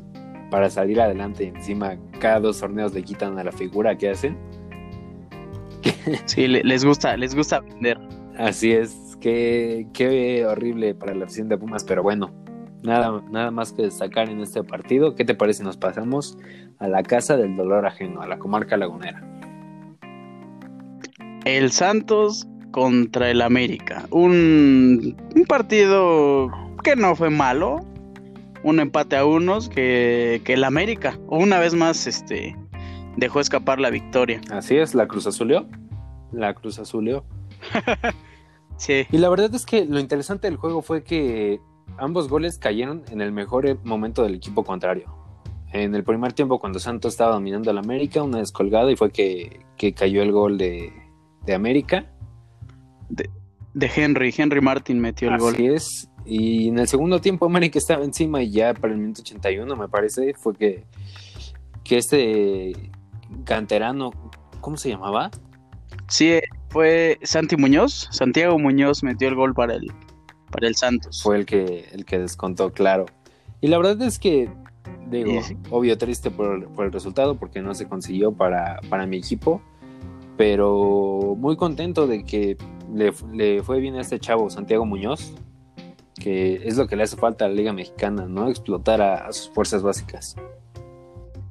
para 0.53 0.69
salir 0.69 1.01
adelante. 1.01 1.47
Encima, 1.47 1.97
cada 2.21 2.39
dos 2.39 2.61
torneos 2.61 2.93
le 2.93 3.03
quitan 3.03 3.39
a 3.39 3.45
la 3.45 3.53
figura 3.53 3.97
que 3.97 4.11
hacen. 4.11 4.37
Sí, 6.27 6.47
les 6.47 6.85
gusta, 6.85 7.17
les 7.17 7.35
gusta 7.35 7.61
vender. 7.61 7.99
Así 8.37 8.71
es, 8.71 9.17
qué, 9.19 9.87
qué 9.95 10.45
horrible 10.45 10.95
para 10.95 11.15
la 11.15 11.25
afición 11.25 11.49
de 11.49 11.57
Pumas, 11.57 11.85
pero 11.85 12.03
bueno, 12.03 12.31
nada, 12.83 13.23
nada 13.31 13.51
más 13.51 13.73
que 13.73 13.83
destacar 13.83 14.29
en 14.29 14.41
este 14.41 14.63
partido. 14.63 15.15
¿Qué 15.15 15.25
te 15.25 15.35
parece 15.35 15.61
si 15.61 15.65
nos 15.65 15.79
pasamos 15.79 16.37
a 16.79 16.87
la 16.87 17.03
casa 17.03 17.39
del 17.39 17.57
dolor 17.57 17.87
ajeno, 17.87 18.21
a 18.21 18.27
la 18.27 18.39
comarca 18.39 18.77
lagunera? 18.77 19.23
El 21.47 21.73
Santos 21.73 22.47
contra 22.73 23.31
el 23.31 23.41
América. 23.41 24.05
Un, 24.11 25.17
un 25.35 25.45
partido 25.45 26.51
que 26.85 26.95
no 26.95 27.17
fue 27.17 27.31
malo, 27.31 27.81
un 28.63 28.81
empate 28.81 29.17
a 29.17 29.25
unos 29.25 29.69
que, 29.69 30.41
que 30.45 30.55
el 30.55 30.65
América, 30.65 31.19
una 31.29 31.59
vez 31.59 31.75
más, 31.75 32.07
este, 32.07 32.57
dejó 33.17 33.41
escapar 33.41 33.81
la 33.81 33.91
victoria. 33.91 34.41
Así 34.51 34.77
es, 34.77 34.95
la 34.95 35.07
Cruz 35.07 35.27
Azulió. 35.27 35.67
La 36.33 36.55
Cruz 36.55 36.79
Azulió. 36.79 37.25
sí. 38.77 39.07
Y 39.11 39.19
la 39.19 39.29
verdad 39.29 39.55
es 39.55 39.67
que 39.67 39.85
lo 39.85 40.01
interesante 40.01 40.49
del 40.49 40.57
juego 40.57 40.83
fue 40.83 41.03
que 41.03 41.61
ambos 41.99 42.29
goles 42.29 42.59
cayeron 42.59 43.05
en 43.11 43.21
el 43.21 43.33
mejor 43.33 43.79
momento 43.85 44.23
del 44.23 44.35
equipo 44.35 44.65
contrario. 44.65 45.15
En 45.73 45.95
el 45.95 46.05
primer 46.05 46.35
tiempo, 46.35 46.59
cuando 46.59 46.79
Santos 46.79 47.15
estaba 47.15 47.33
dominando 47.33 47.71
al 47.71 47.79
América, 47.79 48.23
una 48.23 48.39
descolgada 48.39 48.91
y 48.91 48.97
fue 48.97 49.11
que, 49.11 49.61
que 49.79 49.95
cayó 49.95 50.23
el 50.23 50.31
gol 50.31 50.59
de, 50.59 50.93
de 51.47 51.55
América. 51.55 52.13
De, 53.09 53.31
de, 53.73 53.91
Henry, 53.95 54.35
Henry 54.37 54.61
Martin 54.61 55.01
metió 55.01 55.31
el 55.31 55.39
gol. 55.39 55.55
Así 55.55 55.67
es. 55.67 56.12
Y 56.25 56.69
en 56.69 56.79
el 56.79 56.89
segundo 56.89 57.21
tiempo 57.21 57.47
América 57.47 57.79
estaba 57.79 58.05
encima 58.05 58.43
y 58.43 58.51
ya 58.51 58.75
para 58.75 58.93
el 58.93 59.01
minuto 59.01 59.23
81 59.23 59.77
me 59.77 59.89
parece 59.89 60.35
fue 60.35 60.55
que, 60.55 60.85
que 61.85 61.99
este 61.99 62.73
canterano, 63.45 64.13
¿cómo 64.61 64.77
se 64.77 64.91
llamaba? 64.91 65.31
Sí, 66.09 66.39
fue 66.69 67.19
Santi 67.23 67.57
Muñoz, 67.57 68.09
Santiago 68.11 68.59
Muñoz 68.59 69.03
metió 69.03 69.29
el 69.29 69.35
gol 69.35 69.55
para 69.55 69.75
el, 69.75 69.93
para 70.51 70.69
el 70.69 70.77
Santos. 70.77 71.23
Fue 71.23 71.37
el 71.37 71.47
que, 71.47 71.89
el 71.93 72.05
que 72.05 72.19
descontó, 72.19 72.73
claro. 72.73 73.07
Y 73.61 73.69
la 73.69 73.79
verdad 73.79 74.01
es 74.03 74.19
que, 74.19 74.51
digo, 75.09 75.41
obvio 75.71 75.97
triste 75.99 76.31
por, 76.31 76.69
por, 76.73 76.87
el 76.87 76.93
resultado 76.93 77.37
porque 77.37 77.63
no 77.63 77.75
se 77.75 77.89
consiguió 77.89 78.33
para, 78.33 78.81
para 78.89 79.07
mi 79.07 79.17
equipo, 79.17 79.63
pero 80.37 81.35
muy 81.37 81.57
contento 81.57 82.07
de 82.07 82.25
que 82.25 82.57
le, 82.93 83.13
le 83.33 83.63
fue 83.63 83.81
bien 83.81 83.97
a 83.97 84.01
este 84.01 84.19
chavo, 84.19 84.51
Santiago 84.51 84.85
Muñoz, 84.85 85.35
que 86.21 86.61
es 86.65 86.77
lo 86.77 86.87
que 86.87 86.97
le 86.97 87.05
hace 87.05 87.17
falta 87.17 87.45
a 87.45 87.49
la 87.49 87.55
Liga 87.55 87.73
Mexicana, 87.73 88.27
¿no? 88.27 88.49
Explotar 88.49 89.01
a, 89.01 89.33
sus 89.33 89.51
fuerzas 89.51 89.83
básicas. 89.83 90.37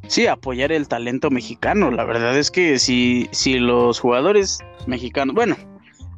Sí, 0.07 0.27
apoyar 0.27 0.71
el 0.71 0.87
talento 0.87 1.29
mexicano. 1.29 1.89
La 1.91 2.03
verdad 2.03 2.37
es 2.37 2.51
que 2.51 2.79
si, 2.79 3.29
si 3.31 3.59
los 3.59 3.99
jugadores 3.99 4.59
mexicanos, 4.85 5.33
bueno, 5.33 5.55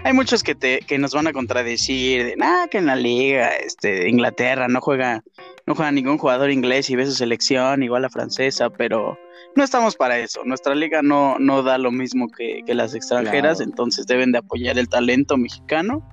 hay 0.04 0.14
muchos 0.14 0.44
que 0.44 0.56
te, 0.56 0.80
que 0.80 0.98
nos 0.98 1.14
van 1.14 1.28
a 1.28 1.34
contradecir 1.34 2.26
de 2.26 2.36
nada 2.36 2.68
que 2.68 2.78
en 2.78 2.88
la 2.88 2.96
liga, 2.96 3.50
este, 3.56 4.02
de 4.02 4.10
Inglaterra 4.10 4.68
no 4.68 4.82
juega, 4.82 5.24
no 5.66 5.76
juega 5.76 5.92
ningún 5.92 6.18
jugador 6.18 6.52
inglés 6.52 6.90
y 6.90 6.96
ve 6.96 7.06
su 7.06 7.14
selección, 7.14 7.84
igual 7.84 8.02
la 8.02 8.10
francesa, 8.10 8.70
pero 8.70 9.18
no 9.56 9.64
estamos 9.64 9.96
para 9.96 10.18
eso. 10.18 10.42
Nuestra 10.44 10.76
liga 10.76 11.02
no, 11.02 11.38
no 11.40 11.64
da 11.64 11.78
lo 11.78 11.92
mismo 11.92 12.28
que, 12.28 12.64
las 12.68 12.96
extranjeras, 12.96 13.62
entonces 13.62 14.06
deben 14.06 14.32
de 14.32 14.40
apoyar 14.40 14.78
el 14.78 14.90
talento 14.90 15.38
mexicano 15.38 16.04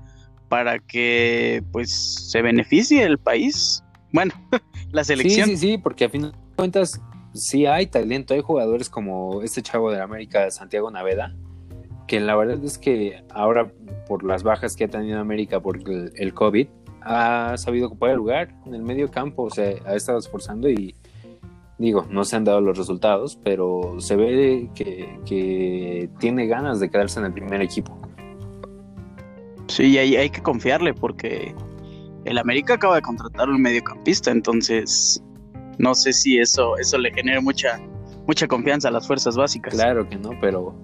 para 0.50 0.80
que 0.80 1.62
pues 1.70 1.90
se 2.28 2.42
beneficie 2.42 3.04
el 3.04 3.18
país. 3.18 3.84
Bueno, 4.12 4.34
la 4.90 5.04
selección. 5.04 5.48
Sí, 5.48 5.56
sí, 5.56 5.68
sí, 5.68 5.78
porque 5.78 6.06
a 6.06 6.10
fin 6.10 6.22
de 6.22 6.32
cuentas 6.56 7.00
sí 7.32 7.66
hay 7.66 7.86
talento, 7.86 8.34
hay 8.34 8.40
jugadores 8.40 8.90
como 8.90 9.42
este 9.42 9.62
chavo 9.62 9.92
de 9.92 10.00
América, 10.00 10.50
Santiago 10.50 10.90
Naveda, 10.90 11.36
que 12.08 12.18
la 12.18 12.34
verdad 12.34 12.62
es 12.64 12.78
que 12.78 13.22
ahora 13.30 13.72
por 14.08 14.24
las 14.24 14.42
bajas 14.42 14.74
que 14.74 14.84
ha 14.84 14.88
tenido 14.88 15.20
América 15.20 15.60
por 15.60 15.78
el, 15.78 16.34
COVID, 16.34 16.66
ha 17.02 17.56
sabido 17.56 17.86
ocupar 17.86 18.10
el 18.10 18.16
lugar 18.16 18.52
en 18.66 18.74
el 18.74 18.82
medio 18.82 19.08
campo, 19.08 19.44
o 19.44 19.50
sea, 19.50 19.72
ha 19.86 19.94
estado 19.94 20.18
esforzando 20.18 20.68
y 20.68 20.96
digo, 21.78 22.08
no 22.10 22.24
se 22.24 22.34
han 22.34 22.42
dado 22.42 22.60
los 22.60 22.76
resultados, 22.76 23.38
pero 23.44 24.00
se 24.00 24.16
ve 24.16 24.68
que, 24.74 25.16
que 25.24 26.10
tiene 26.18 26.48
ganas 26.48 26.80
de 26.80 26.90
quedarse 26.90 27.20
en 27.20 27.26
el 27.26 27.32
primer 27.32 27.62
equipo. 27.62 27.96
Sí, 29.80 29.96
hay, 29.96 30.14
hay 30.14 30.28
que 30.28 30.42
confiarle 30.42 30.92
porque 30.92 31.54
el 32.26 32.36
América 32.36 32.74
acaba 32.74 32.96
de 32.96 33.00
contratar 33.00 33.48
un 33.48 33.62
mediocampista, 33.62 34.30
entonces 34.30 35.24
no 35.78 35.94
sé 35.94 36.12
si 36.12 36.38
eso, 36.38 36.76
eso 36.76 36.98
le 36.98 37.10
genere 37.10 37.40
mucha, 37.40 37.80
mucha 38.26 38.46
confianza 38.46 38.88
a 38.88 38.90
las 38.90 39.06
fuerzas 39.06 39.38
básicas. 39.38 39.72
Claro 39.72 40.06
que 40.06 40.16
no, 40.16 40.32
pero 40.38 40.74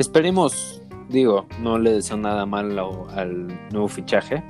esperemos, 0.00 0.82
digo, 1.08 1.46
no 1.60 1.78
le 1.78 1.92
deseo 1.92 2.16
nada 2.16 2.44
malo 2.44 3.06
al 3.14 3.46
nuevo 3.70 3.86
fichaje, 3.86 4.42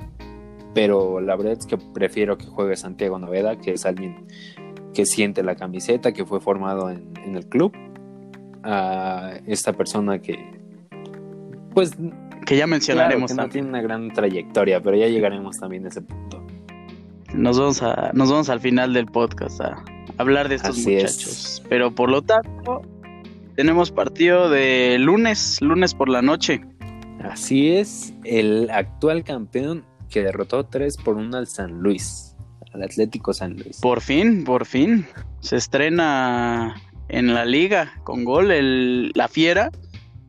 pero 0.73 1.21
la 1.21 1.35
verdad 1.35 1.53
es 1.59 1.67
que 1.67 1.77
prefiero 1.77 2.35
que 2.35 2.47
juegue 2.47 2.75
Santiago 2.75 3.19
Noveda, 3.19 3.59
que 3.59 3.73
es 3.73 3.85
alguien 3.85 4.25
que 4.95 5.05
siente 5.05 5.43
la 5.43 5.53
camiseta, 5.53 6.13
que 6.13 6.25
fue 6.25 6.41
formado 6.41 6.89
en, 6.89 7.13
en 7.23 7.35
el 7.35 7.47
club, 7.47 7.71
a 8.63 9.33
esta 9.45 9.71
persona 9.73 10.17
que, 10.17 10.39
pues 11.75 11.95
que 12.53 12.59
ya 12.59 12.67
mencionaremos. 12.67 13.33
no 13.33 13.49
tiene 13.49 13.67
una 13.67 13.81
gran 13.81 14.13
trayectoria, 14.13 14.81
pero 14.81 14.95
ya 14.95 15.07
llegaremos 15.07 15.57
también 15.57 15.85
a 15.85 15.89
ese 15.89 16.01
punto. 16.01 16.45
Nos 17.33 17.57
vamos, 17.57 17.81
a, 17.81 18.11
nos 18.13 18.29
vamos 18.29 18.49
al 18.49 18.59
final 18.59 18.93
del 18.93 19.07
podcast 19.07 19.59
a 19.59 19.83
hablar 20.17 20.49
de 20.49 20.55
estos 20.55 20.77
muchachos. 20.77 21.63
Pero 21.67 21.95
por 21.95 22.11
lo 22.11 22.21
tanto, 22.21 22.83
tenemos 23.55 23.89
partido 23.91 24.51
de 24.51 24.97
lunes, 24.99 25.61
lunes 25.61 25.95
por 25.95 26.09
la 26.09 26.21
noche. 26.21 26.61
Así 27.23 27.71
es, 27.71 28.13
el 28.23 28.69
actual 28.69 29.23
campeón 29.23 29.83
que 30.09 30.21
derrotó 30.21 30.65
3 30.65 30.97
por 30.97 31.15
1 31.15 31.35
al 31.35 31.47
San 31.47 31.79
Luis, 31.79 32.35
al 32.71 32.83
Atlético 32.83 33.33
San 33.33 33.53
Luis. 33.53 33.79
Por 33.81 34.01
fin, 34.01 34.43
por 34.43 34.67
fin. 34.67 35.07
Se 35.39 35.55
estrena 35.55 36.75
en 37.07 37.33
la 37.33 37.45
liga 37.45 37.93
con 38.03 38.23
gol 38.23 38.51
el, 38.51 39.11
la 39.15 39.27
Fiera, 39.27 39.71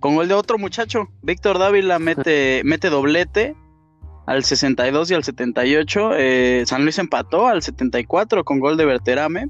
con 0.04 0.16
gol 0.16 0.28
de 0.28 0.34
otro 0.34 0.58
muchacho. 0.58 1.08
Víctor 1.22 1.58
Dávila 1.58 1.98
mete, 1.98 2.60
mete 2.62 2.90
doblete 2.90 3.56
al 4.26 4.44
62 4.44 5.10
y 5.10 5.14
al 5.14 5.24
78. 5.24 6.10
Eh, 6.18 6.64
San 6.66 6.82
Luis 6.82 6.98
empató 6.98 7.46
al 7.46 7.62
74 7.62 8.44
con 8.44 8.60
gol 8.60 8.76
de 8.76 8.84
Berterame. 8.84 9.48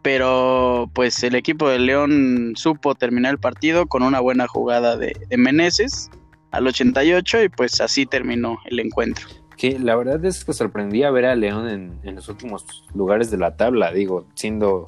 Pero 0.00 0.90
pues 0.94 1.22
el 1.22 1.34
equipo 1.34 1.68
de 1.68 1.80
León 1.80 2.54
supo 2.56 2.94
terminar 2.94 3.32
el 3.32 3.38
partido 3.38 3.84
con 3.86 4.02
una 4.02 4.20
buena 4.20 4.46
jugada 4.46 4.96
de, 4.96 5.20
de 5.28 5.36
Meneses 5.36 6.10
al 6.50 6.66
88 6.66 7.42
y 7.42 7.48
pues 7.50 7.78
así 7.82 8.06
terminó 8.06 8.60
el 8.64 8.80
encuentro. 8.80 9.26
Que 9.58 9.78
la 9.78 9.96
verdad 9.96 10.24
es 10.24 10.46
que 10.46 10.54
sorprendía 10.54 11.10
ver 11.10 11.26
a 11.26 11.34
León 11.34 11.68
en, 11.68 11.98
en, 12.04 12.14
los 12.14 12.30
últimos 12.30 12.86
lugares 12.94 13.30
de 13.30 13.36
la 13.36 13.58
tabla, 13.58 13.92
digo, 13.92 14.26
siendo 14.34 14.86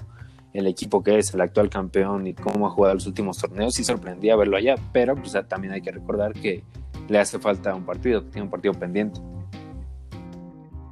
el 0.59 0.67
equipo 0.67 1.03
que 1.03 1.19
es 1.19 1.33
el 1.35 1.41
actual 1.41 1.69
campeón 1.69 2.27
y 2.27 2.35
cómo 2.35 2.67
ha 2.67 2.71
jugado 2.71 2.95
los 2.95 3.07
últimos 3.07 3.39
torneos, 3.39 3.75
sí 3.75 3.85
sorprendía 3.85 4.37
verlo 4.37 4.57
allá, 4.57 4.77
pero 4.93 5.15
pues 5.17 5.37
también 5.49 5.73
hay 5.73 5.83
que 5.83 5.93
recordar 5.93 6.33
que 6.33 6.63
le 7.09 7.19
hace 7.19 7.39
falta 7.39 7.75
un 7.75 7.85
partido, 7.85 8.23
que 8.23 8.31
tiene 8.31 8.45
un 8.45 8.51
partido 8.51 8.75
pendiente. 8.75 9.21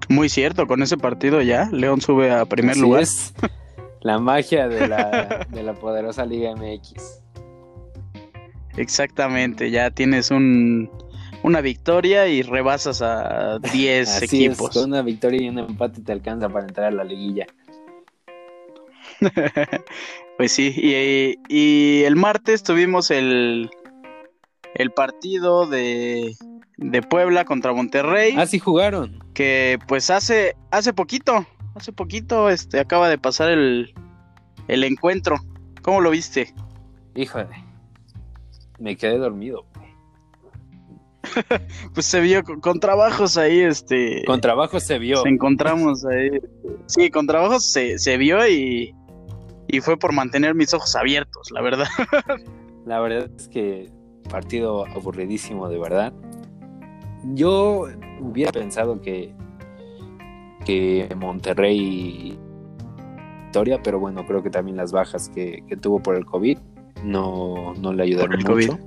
Muy 0.09 0.29
cierto, 0.29 0.67
con 0.67 0.83
ese 0.83 0.97
partido 0.97 1.41
ya 1.41 1.69
León 1.73 2.01
sube 2.01 2.31
a 2.31 2.45
primer 2.45 2.73
Así 2.73 2.81
lugar. 2.81 3.03
Es 3.03 3.35
la 4.01 4.19
magia 4.19 4.69
de 4.69 4.87
la, 4.87 5.47
de 5.51 5.63
la 5.63 5.75
poderosa 5.75 6.25
Liga 6.27 6.55
MX. 6.55 7.23
Exactamente, 8.77 9.71
ya 9.71 9.91
tienes 9.91 10.31
un, 10.31 10.91
una 11.45 11.61
victoria 11.61 12.27
y 12.27 12.43
rebasas 12.43 13.03
a 13.03 13.59
10 13.59 14.23
equipos. 14.23 14.71
Es, 14.71 14.83
con 14.83 14.91
una 14.91 15.03
victoria 15.03 15.43
y 15.43 15.49
un 15.49 15.59
empate 15.59 16.01
te 16.01 16.11
alcanza 16.11 16.49
para 16.49 16.67
entrar 16.67 16.87
a 16.87 16.91
la 16.91 17.05
liguilla. 17.05 17.47
pues 20.39 20.53
sí, 20.53 20.75
y, 20.77 21.37
y, 21.49 22.05
el 22.05 22.17
martes 22.17 22.63
tuvimos 22.63 23.11
el, 23.11 23.71
el 24.75 24.91
partido 24.93 25.67
de, 25.67 26.35
de 26.77 27.03
Puebla 27.03 27.45
contra 27.45 27.73
Monterrey. 27.73 28.35
Ah, 28.37 28.47
sí 28.47 28.59
jugaron. 28.59 29.23
Que 29.35 29.79
pues 29.89 30.11
hace, 30.11 30.57
hace 30.71 30.93
poquito, 30.93 31.47
hace 31.75 31.93
poquito 31.93 32.51
este, 32.51 32.81
acaba 32.81 33.09
de 33.09 33.19
pasar 33.19 33.51
el, 33.51 33.95
el 34.69 34.85
encuentro. 34.85 35.37
¿Cómo 35.83 36.01
lo 36.01 36.11
viste? 36.11 36.55
Híjole, 37.15 37.65
me 38.79 38.97
quedé 38.97 39.19
dormido. 39.19 39.67
pues 41.95 42.07
se 42.07 42.21
vio 42.21 42.43
con, 42.45 42.81
trabajos 42.81 43.37
ahí, 43.37 43.61
este. 43.61 44.25
Con 44.27 44.41
trabajos 44.41 44.83
se 44.83 44.99
vio. 44.99 45.23
Se 45.23 45.29
encontramos 45.29 46.05
ahí. 46.05 46.31
Sí, 46.87 47.11
con 47.11 47.27
trabajos 47.27 47.71
se, 47.71 47.99
se 47.99 48.17
vio 48.17 48.47
y, 48.47 48.95
y 49.75 49.81
fue 49.81 49.97
por 49.97 50.13
mantener 50.13 50.55
mis 50.55 50.73
ojos 50.73 50.95
abiertos, 50.95 51.51
la 51.51 51.61
verdad. 51.61 51.89
la 52.87 53.01
verdad 53.01 53.29
es 53.37 53.49
que 53.49 53.91
partido 54.31 54.87
aburridísimo, 54.87 55.69
de 55.69 55.79
verdad. 55.79 56.13
Yo 57.35 57.87
hubiera 58.21 58.53
pensado 58.53 59.01
que, 59.01 59.35
que 60.65 61.09
Monterrey 61.17 62.39
victoria, 63.55 63.81
pero 63.83 64.01
bueno, 64.01 64.27
creo 64.27 64.43
que 64.43 64.51
también 64.51 64.77
las 64.77 64.93
bajas 64.93 65.29
que, 65.29 65.65
que 65.69 65.77
tuvo 65.77 66.01
por 66.01 66.17
el 66.17 66.25
COVID 66.25 66.59
no, 67.05 67.75
no 67.75 67.93
le 67.93 68.03
ayudaron 68.03 68.41
mucho. 68.43 68.79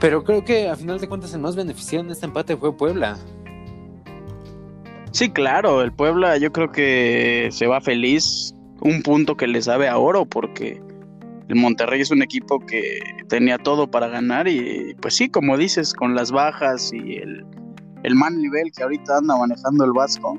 Pero 0.00 0.24
creo 0.24 0.44
que 0.44 0.68
a 0.68 0.76
final 0.76 0.98
de 0.98 1.08
cuentas 1.08 1.34
el 1.34 1.40
más 1.40 1.56
beneficiado 1.56 2.04
en 2.04 2.10
este 2.10 2.26
empate 2.26 2.56
fue 2.56 2.76
Puebla. 2.76 3.18
Sí, 5.10 5.30
claro, 5.30 5.82
el 5.82 5.92
Puebla 5.92 6.38
yo 6.38 6.52
creo 6.52 6.70
que 6.70 7.48
se 7.50 7.66
va 7.66 7.80
feliz, 7.80 8.54
un 8.80 9.02
punto 9.02 9.36
que 9.36 9.46
le 9.46 9.60
sabe 9.62 9.88
a 9.88 9.98
oro 9.98 10.24
porque 10.24 10.80
el 11.48 11.56
Monterrey 11.56 12.00
es 12.00 12.10
un 12.10 12.22
equipo 12.22 12.60
que 12.60 13.00
tenía 13.28 13.58
todo 13.58 13.90
para 13.90 14.08
ganar 14.08 14.46
y 14.48 14.94
pues 15.00 15.16
sí, 15.16 15.28
como 15.28 15.56
dices, 15.56 15.94
con 15.94 16.14
las 16.14 16.30
bajas 16.30 16.92
y 16.92 17.16
el, 17.16 17.44
el 18.02 18.14
mal 18.14 18.36
nivel 18.36 18.70
que 18.74 18.82
ahorita 18.82 19.18
anda 19.18 19.36
manejando 19.36 19.84
el 19.84 19.92
Vasco, 19.92 20.38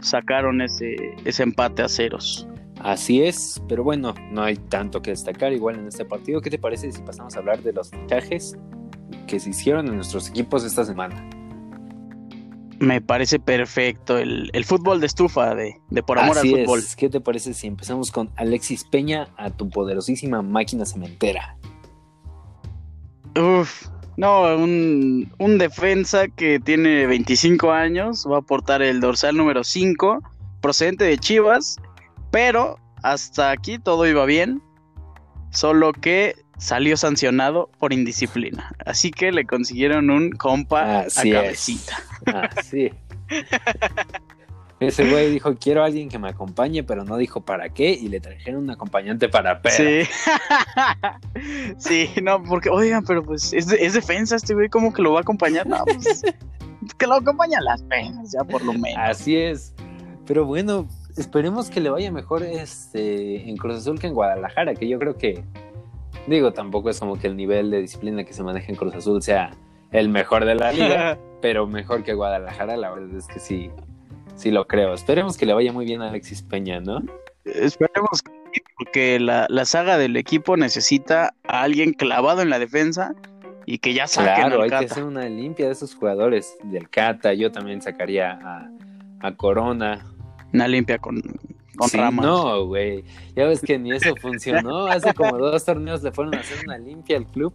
sacaron 0.00 0.60
ese, 0.60 0.96
ese 1.24 1.42
empate 1.42 1.82
a 1.82 1.88
ceros. 1.88 2.48
Así 2.80 3.22
es, 3.22 3.62
pero 3.68 3.82
bueno, 3.82 4.14
no 4.30 4.42
hay 4.42 4.56
tanto 4.56 5.00
que 5.00 5.10
destacar 5.10 5.52
igual 5.52 5.78
en 5.78 5.86
este 5.86 6.04
partido. 6.04 6.40
¿Qué 6.40 6.50
te 6.50 6.58
parece 6.58 6.92
si 6.92 7.00
pasamos 7.02 7.34
a 7.36 7.38
hablar 7.38 7.62
de 7.62 7.72
los 7.72 7.90
fichajes 7.90 8.58
que 9.26 9.40
se 9.40 9.50
hicieron 9.50 9.86
en 9.86 9.96
nuestros 9.96 10.28
equipos 10.28 10.64
esta 10.64 10.84
semana? 10.84 11.28
Me 12.84 13.00
parece 13.00 13.38
perfecto 13.38 14.18
el, 14.18 14.64
fútbol 14.64 15.00
de 15.00 15.06
estufa 15.06 15.54
de, 15.54 15.80
por 16.06 16.18
amor 16.18 16.38
al 16.38 16.48
fútbol. 16.48 16.78
Es. 16.78 16.96
¿Qué 16.96 17.08
te 17.08 17.20
parece 17.20 17.54
si 17.54 17.66
empezamos 17.66 18.10
con 18.10 18.30
Alexis 18.36 18.84
Peña 18.84 19.28
a 19.36 19.50
tu 19.50 19.68
poderosísima 19.68 20.42
máquina 20.42 20.84
cementera? 20.84 21.56
Uf, 23.36 23.88
no, 24.16 24.56
un, 24.56 25.32
un 25.38 25.58
defensa 25.58 26.28
que 26.28 26.60
tiene 26.60 27.06
25 27.06 27.72
años, 27.72 28.26
va 28.30 28.36
a 28.36 28.40
aportar 28.40 28.80
el 28.82 29.00
dorsal 29.00 29.36
número 29.36 29.64
5, 29.64 30.22
procedente 30.60 31.04
de 31.04 31.18
Chivas, 31.18 31.76
pero 32.30 32.78
hasta 33.02 33.50
aquí 33.50 33.78
todo 33.78 34.06
iba 34.06 34.24
bien, 34.24 34.62
solo 35.50 35.92
que 35.92 36.43
salió 36.58 36.96
sancionado 36.96 37.70
por 37.78 37.92
indisciplina. 37.92 38.74
Así 38.84 39.10
que 39.10 39.32
le 39.32 39.46
consiguieron 39.46 40.10
un 40.10 40.30
compa 40.30 41.00
a 41.00 41.06
cabecita. 41.06 41.96
Así. 42.26 42.90
Ese 44.80 45.08
güey 45.08 45.30
dijo, 45.30 45.54
quiero 45.56 45.82
a 45.82 45.86
alguien 45.86 46.08
que 46.08 46.18
me 46.18 46.28
acompañe, 46.28 46.82
pero 46.82 47.04
no 47.04 47.16
dijo 47.16 47.40
para 47.40 47.68
qué, 47.68 47.92
y 47.92 48.08
le 48.08 48.20
trajeron 48.20 48.64
un 48.64 48.70
acompañante 48.70 49.28
para 49.28 49.62
perro. 49.62 49.76
Sí. 49.76 50.08
sí, 51.78 52.10
no, 52.22 52.42
porque, 52.42 52.68
oigan, 52.70 53.04
pero 53.04 53.22
pues 53.22 53.52
es, 53.52 53.66
defensa 53.66 54.36
este 54.36 54.54
güey, 54.54 54.68
¿cómo 54.68 54.92
que 54.92 55.02
lo 55.02 55.12
va 55.12 55.20
a 55.20 55.22
acompañar? 55.22 55.66
No, 55.66 55.84
pues 55.84 56.22
que 56.98 57.06
lo 57.06 57.14
acompaña 57.14 57.58
a 57.58 57.62
las 57.62 57.82
penas, 57.82 58.32
ya 58.32 58.44
por 58.44 58.62
lo 58.64 58.72
menos. 58.72 58.98
Así 58.98 59.36
es. 59.36 59.74
Pero 60.26 60.44
bueno, 60.44 60.88
esperemos 61.16 61.70
que 61.70 61.80
le 61.80 61.90
vaya 61.90 62.10
mejor 62.10 62.42
este, 62.42 63.48
en 63.48 63.56
Cruz 63.56 63.76
Azul 63.76 63.98
que 63.98 64.08
en 64.08 64.14
Guadalajara, 64.14 64.74
que 64.74 64.88
yo 64.88 64.98
creo 64.98 65.16
que, 65.16 65.44
digo, 66.26 66.52
tampoco 66.52 66.90
es 66.90 67.00
como 67.00 67.18
que 67.18 67.26
el 67.26 67.36
nivel 67.36 67.70
de 67.70 67.80
disciplina 67.80 68.24
que 68.24 68.32
se 68.32 68.42
maneja 68.42 68.70
en 68.70 68.76
Cruz 68.76 68.94
Azul 68.94 69.22
sea 69.22 69.50
el 69.92 70.08
mejor 70.08 70.44
de 70.44 70.54
la 70.54 70.72
liga, 70.72 71.18
pero 71.42 71.66
mejor 71.66 72.02
que 72.02 72.14
Guadalajara, 72.14 72.76
la 72.76 72.90
verdad 72.90 73.16
es 73.16 73.26
que 73.26 73.38
sí, 73.38 73.70
sí 74.36 74.50
lo 74.50 74.66
creo. 74.66 74.94
Esperemos 74.94 75.36
que 75.36 75.46
le 75.46 75.54
vaya 75.54 75.72
muy 75.72 75.84
bien 75.84 76.02
a 76.02 76.08
Alexis 76.08 76.42
Peña, 76.42 76.80
¿no? 76.80 77.02
Esperemos 77.44 78.22
que 78.22 78.32
porque 78.76 79.20
la, 79.20 79.46
la 79.48 79.64
saga 79.64 79.98
del 79.98 80.16
equipo 80.16 80.56
necesita 80.56 81.34
a 81.44 81.62
alguien 81.62 81.92
clavado 81.92 82.42
en 82.42 82.50
la 82.50 82.58
defensa 82.58 83.14
y 83.66 83.78
que 83.78 83.94
ya 83.94 84.06
saquen 84.06 84.34
Claro, 84.34 84.62
hay 84.62 84.70
que 84.70 84.76
hacer 84.76 85.04
una 85.04 85.28
limpia 85.28 85.66
de 85.66 85.72
esos 85.72 85.94
jugadores 85.94 86.56
del 86.64 86.88
Cata. 86.88 87.34
Yo 87.34 87.50
también 87.50 87.82
sacaría 87.82 88.38
a, 88.42 88.70
a 89.20 89.36
Corona, 89.36 90.06
una 90.52 90.68
limpia 90.68 90.98
con, 90.98 91.22
con 91.76 91.90
ramas. 91.90 92.24
No, 92.24 92.66
güey. 92.66 93.04
Ya 93.36 93.46
ves 93.46 93.60
que 93.60 93.78
ni 93.78 93.92
eso 93.92 94.14
funcionó. 94.16 94.86
Hace 94.86 95.12
como 95.14 95.38
dos 95.38 95.64
torneos 95.64 96.02
le 96.02 96.12
fueron 96.12 96.34
a 96.34 96.40
hacer 96.40 96.58
una 96.64 96.78
limpia 96.78 97.16
al 97.16 97.26
club. 97.26 97.52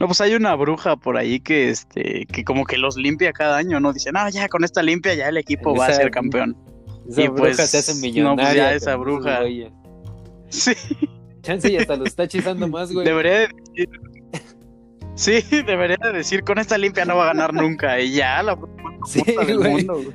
No, 0.00 0.06
pues 0.06 0.20
hay 0.20 0.34
una 0.34 0.54
bruja 0.54 0.96
por 0.96 1.16
ahí 1.16 1.38
que 1.38 1.68
este, 1.68 2.26
que 2.26 2.44
como 2.44 2.64
que 2.64 2.76
los 2.76 2.96
limpia 2.96 3.32
cada 3.32 3.56
año, 3.56 3.78
¿no? 3.78 3.92
Dice, 3.92 4.10
no, 4.10 4.28
ya 4.30 4.48
con 4.48 4.64
esta 4.64 4.82
limpia 4.82 5.14
ya 5.14 5.28
el 5.28 5.36
equipo 5.36 5.74
va 5.74 5.86
a 5.86 5.92
ser 5.92 6.10
campeón. 6.10 6.56
Esa 7.08 7.22
y 7.22 7.28
bruja 7.28 7.42
pues, 7.42 7.70
se 7.70 7.78
hace 7.78 7.94
millonaria. 7.96 8.30
No, 8.30 8.36
pues 8.36 8.54
ya 8.54 8.74
esa 8.74 8.96
bruja. 8.96 9.40
Sí. 10.48 10.72
Chance 11.42 11.72
y 11.72 11.76
hasta 11.76 11.96
lo 11.96 12.04
está 12.04 12.24
hechizando 12.24 12.68
más, 12.68 12.92
güey. 12.92 13.06
Debería 13.06 13.40
decir. 13.40 13.88
Sí, 15.14 15.42
debería 15.66 15.98
decir, 16.12 16.42
con 16.42 16.58
esta 16.58 16.78
limpia 16.78 17.04
no 17.04 17.16
va 17.16 17.24
a 17.24 17.26
ganar 17.28 17.52
nunca. 17.52 18.00
Y 18.00 18.12
ya, 18.12 18.42
la 18.42 18.58
sí, 19.06 19.22
del 19.46 19.58
mundo, 19.58 19.94
güey. 19.94 20.12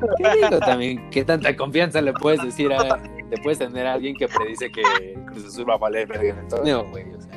¿Qué 0.18 0.30
digo 0.42 0.58
también? 0.60 1.10
¿Qué 1.10 1.24
tanta 1.24 1.54
confianza 1.56 2.00
le 2.00 2.12
puedes 2.12 2.42
decir 2.42 2.72
a, 2.72 2.96
le 2.96 3.36
puedes 3.42 3.58
tener 3.58 3.86
a 3.86 3.94
alguien 3.94 4.14
que 4.16 4.28
predice 4.28 4.70
que 4.70 4.82
Cruz 5.26 5.46
Azul 5.46 5.68
va 5.68 5.74
a 5.74 5.78
valer 5.78 6.10
en 6.14 6.38
el 6.38 6.48
torneo, 6.48 6.84
güey? 6.90 7.04
O 7.12 7.20
sea, 7.20 7.32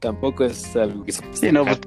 tampoco 0.00 0.44
es 0.44 0.76
algo 0.76 1.04
que 1.04 1.12
se 1.12 1.22
sí, 1.32 1.52
no, 1.52 1.64
pues, 1.64 1.80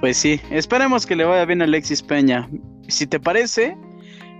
pues 0.00 0.16
sí, 0.16 0.40
esperemos 0.50 1.06
que 1.06 1.16
le 1.16 1.24
vaya 1.24 1.44
bien 1.44 1.60
a 1.62 1.64
Alexis 1.64 2.02
Peña. 2.02 2.48
Si 2.88 3.06
te 3.06 3.20
parece, 3.20 3.76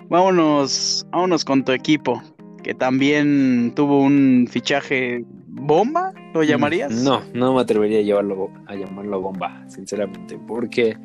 vámonos, 0.09 1.07
vámonos 1.11 1.45
con 1.45 1.64
tu 1.64 1.73
equipo, 1.73 2.23
que 2.62 2.75
también 2.75 3.73
tuvo 3.75 4.01
un 4.01 4.49
fichaje 4.51 5.25
bomba, 5.53 6.13
¿lo 6.33 6.43
llamarías? 6.43 6.93
No, 6.93 7.23
no 7.35 7.55
me 7.55 7.61
atrevería 7.61 7.99
a, 7.99 8.03
llevarlo, 8.03 8.51
a 8.67 8.75
llamarlo 8.75 9.21
bomba, 9.21 9.65
sinceramente, 9.69 10.39
porque 10.47 10.97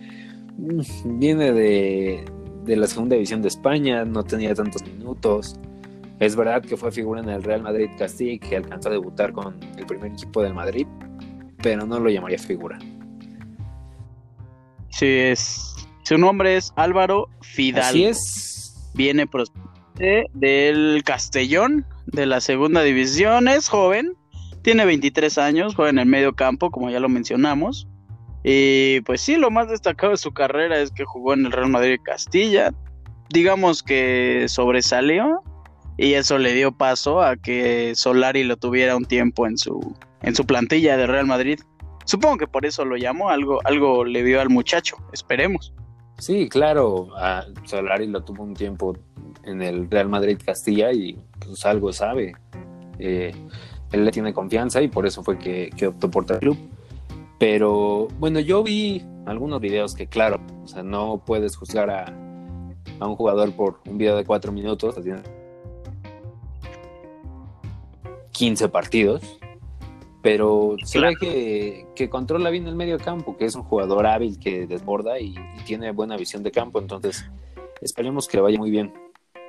mm, 0.58 1.20
viene 1.20 1.52
de, 1.52 2.26
de 2.64 2.76
la 2.76 2.88
segunda 2.88 3.16
división 3.16 3.42
de 3.42 3.48
España, 3.48 4.06
no 4.06 4.24
tenía 4.24 4.54
tantos 4.54 4.84
minutos, 4.84 5.60
Es 6.20 6.36
verdad 6.36 6.62
que 6.62 6.78
fue 6.78 6.92
figura 6.92 7.22
en 7.22 7.30
el 7.30 7.44
Real 7.44 7.62
Madrid 7.62 7.90
Castilla 7.98 8.34
y 8.34 8.40
que 8.40 8.58
alcanzó 8.58 8.90
a 8.90 8.94
debutar 8.94 9.34
con 9.34 9.60
el 9.78 9.86
primer 9.86 10.12
equipo 10.12 10.42
del 10.42 10.54
Madrid, 10.54 10.88
pero 11.62 11.86
no 11.86 12.00
lo 12.00 12.10
llamaría 12.10 12.38
figura. 12.38 12.80
Sí, 14.90 15.08
es. 15.08 15.76
Su 16.04 16.18
nombre 16.18 16.56
es 16.56 16.72
Álvaro 16.78 17.28
Fidalgo. 17.42 17.90
Así 17.90 18.06
es. 18.06 18.92
Viene 18.94 19.28
procedente 19.28 20.30
del 20.34 21.02
Castellón, 21.04 21.86
de 22.06 22.26
la 22.26 22.40
segunda 22.40 22.82
división. 22.82 23.50
Es 23.50 23.68
joven, 23.68 24.16
tiene 24.65 24.84
23 24.84 25.38
años, 25.38 25.75
juega 25.75 25.91
en 25.91 25.99
el 25.99 26.08
medio 26.08 26.34
campo, 26.34 26.71
como 26.71 26.89
ya 26.89 26.99
lo 26.99 27.08
mencionamos. 27.08 27.88
Y 28.43 29.01
pues 29.01 29.21
sí, 29.21 29.36
lo 29.36 29.51
más 29.51 29.69
destacado 29.69 30.13
de 30.13 30.17
su 30.17 30.34
carrera 30.34 30.80
es 30.80 30.89
que 30.89 31.06
jugó 31.06 31.36
en 31.36 31.45
el 31.45 31.51
Real 31.51 31.69
Madrid 31.69 31.99
Castilla. 32.01 32.73
Digamos 33.30 33.84
que 33.84 34.45
sobresalió 34.47 35.43
y 35.97 36.13
eso 36.13 36.39
le 36.39 36.54
dio 36.54 36.71
paso 36.71 37.21
a 37.21 37.36
que 37.38 37.93
Solari 37.93 38.43
lo 38.43 38.58
tuviera 38.58 38.95
un 38.95 39.06
tiempo 39.06 39.45
en 39.45 39.60
su, 39.60 39.95
en 40.23 40.36
su 40.36 40.47
plantilla 40.47 40.97
de 40.97 41.06
Real 41.06 41.28
Madrid. 41.28 41.60
Supongo 42.06 42.38
que 42.38 42.47
por 42.47 42.65
eso 42.65 42.86
lo 42.86 42.97
llamó, 42.97 43.30
algo, 43.30 43.60
algo 43.65 44.04
le 44.04 44.23
vio 44.23 44.41
al 44.41 44.49
muchacho, 44.49 44.97
esperemos. 45.13 45.75
Sí, 46.17 46.49
claro, 46.49 47.10
a 47.17 47.45
Solari 47.65 48.08
lo 48.08 48.23
tuvo 48.23 48.41
un 48.41 48.56
tiempo 48.56 48.97
en 49.43 49.62
el 49.62 49.91
Real 49.91 50.10
Madrid 50.10 50.39
Castilla 50.43 50.91
y 50.91 51.19
pues 51.39 51.63
algo 51.67 51.93
sabe. 51.93 52.34
Eh, 52.97 53.32
él 53.91 54.06
le 54.06 54.12
tiene 54.12 54.34
confianza 54.34 54.82
y 54.82 54.88
por 54.88 55.06
eso 55.06 55.24
fue 55.24 55.38
que, 55.38 55.69
que 55.76 55.88
optó 55.88 56.10
por 56.10 56.26
el 56.32 56.39
club. 56.39 56.58
Pero 57.39 58.08
bueno, 58.19 58.39
yo 58.39 58.63
vi 58.63 59.04
algunos 59.26 59.60
videos 59.60 59.95
que 59.95 60.08
claro, 60.08 60.39
o 60.63 60.67
sea, 60.67 60.84
no 60.84 61.21
puedes 61.26 61.56
juzgar 61.56 61.89
a, 61.89 62.06
a 63.00 63.08
un 63.08 63.15
jugador 63.15 63.52
por 63.54 63.80
un 63.88 63.98
video 63.98 64.15
de 64.15 64.26
cuatro 64.26 64.52
minutos, 64.52 64.95
15 68.32 68.69
partidos, 68.69 69.39
pero 70.21 70.76
se 70.84 71.00
ve 71.00 71.15
que, 71.19 71.88
que, 71.95 72.10
controla 72.10 72.50
bien 72.50 72.67
el 72.67 72.76
medio 72.76 72.98
campo, 72.98 73.38
que 73.38 73.45
es 73.45 73.56
un 73.56 73.63
jugador 73.63 74.06
hábil 74.08 74.39
que 74.39 74.67
desborda 74.67 75.19
y, 75.19 75.36
y, 75.36 75.63
tiene 75.65 75.91
buena 75.91 76.17
visión 76.17 76.43
de 76.43 76.52
campo, 76.52 76.80
entonces 76.80 77.30
esperemos 77.82 78.28
que 78.28 78.38
le 78.38 78.43
vaya 78.43 78.58
muy 78.58 78.71
bien. 78.71 78.93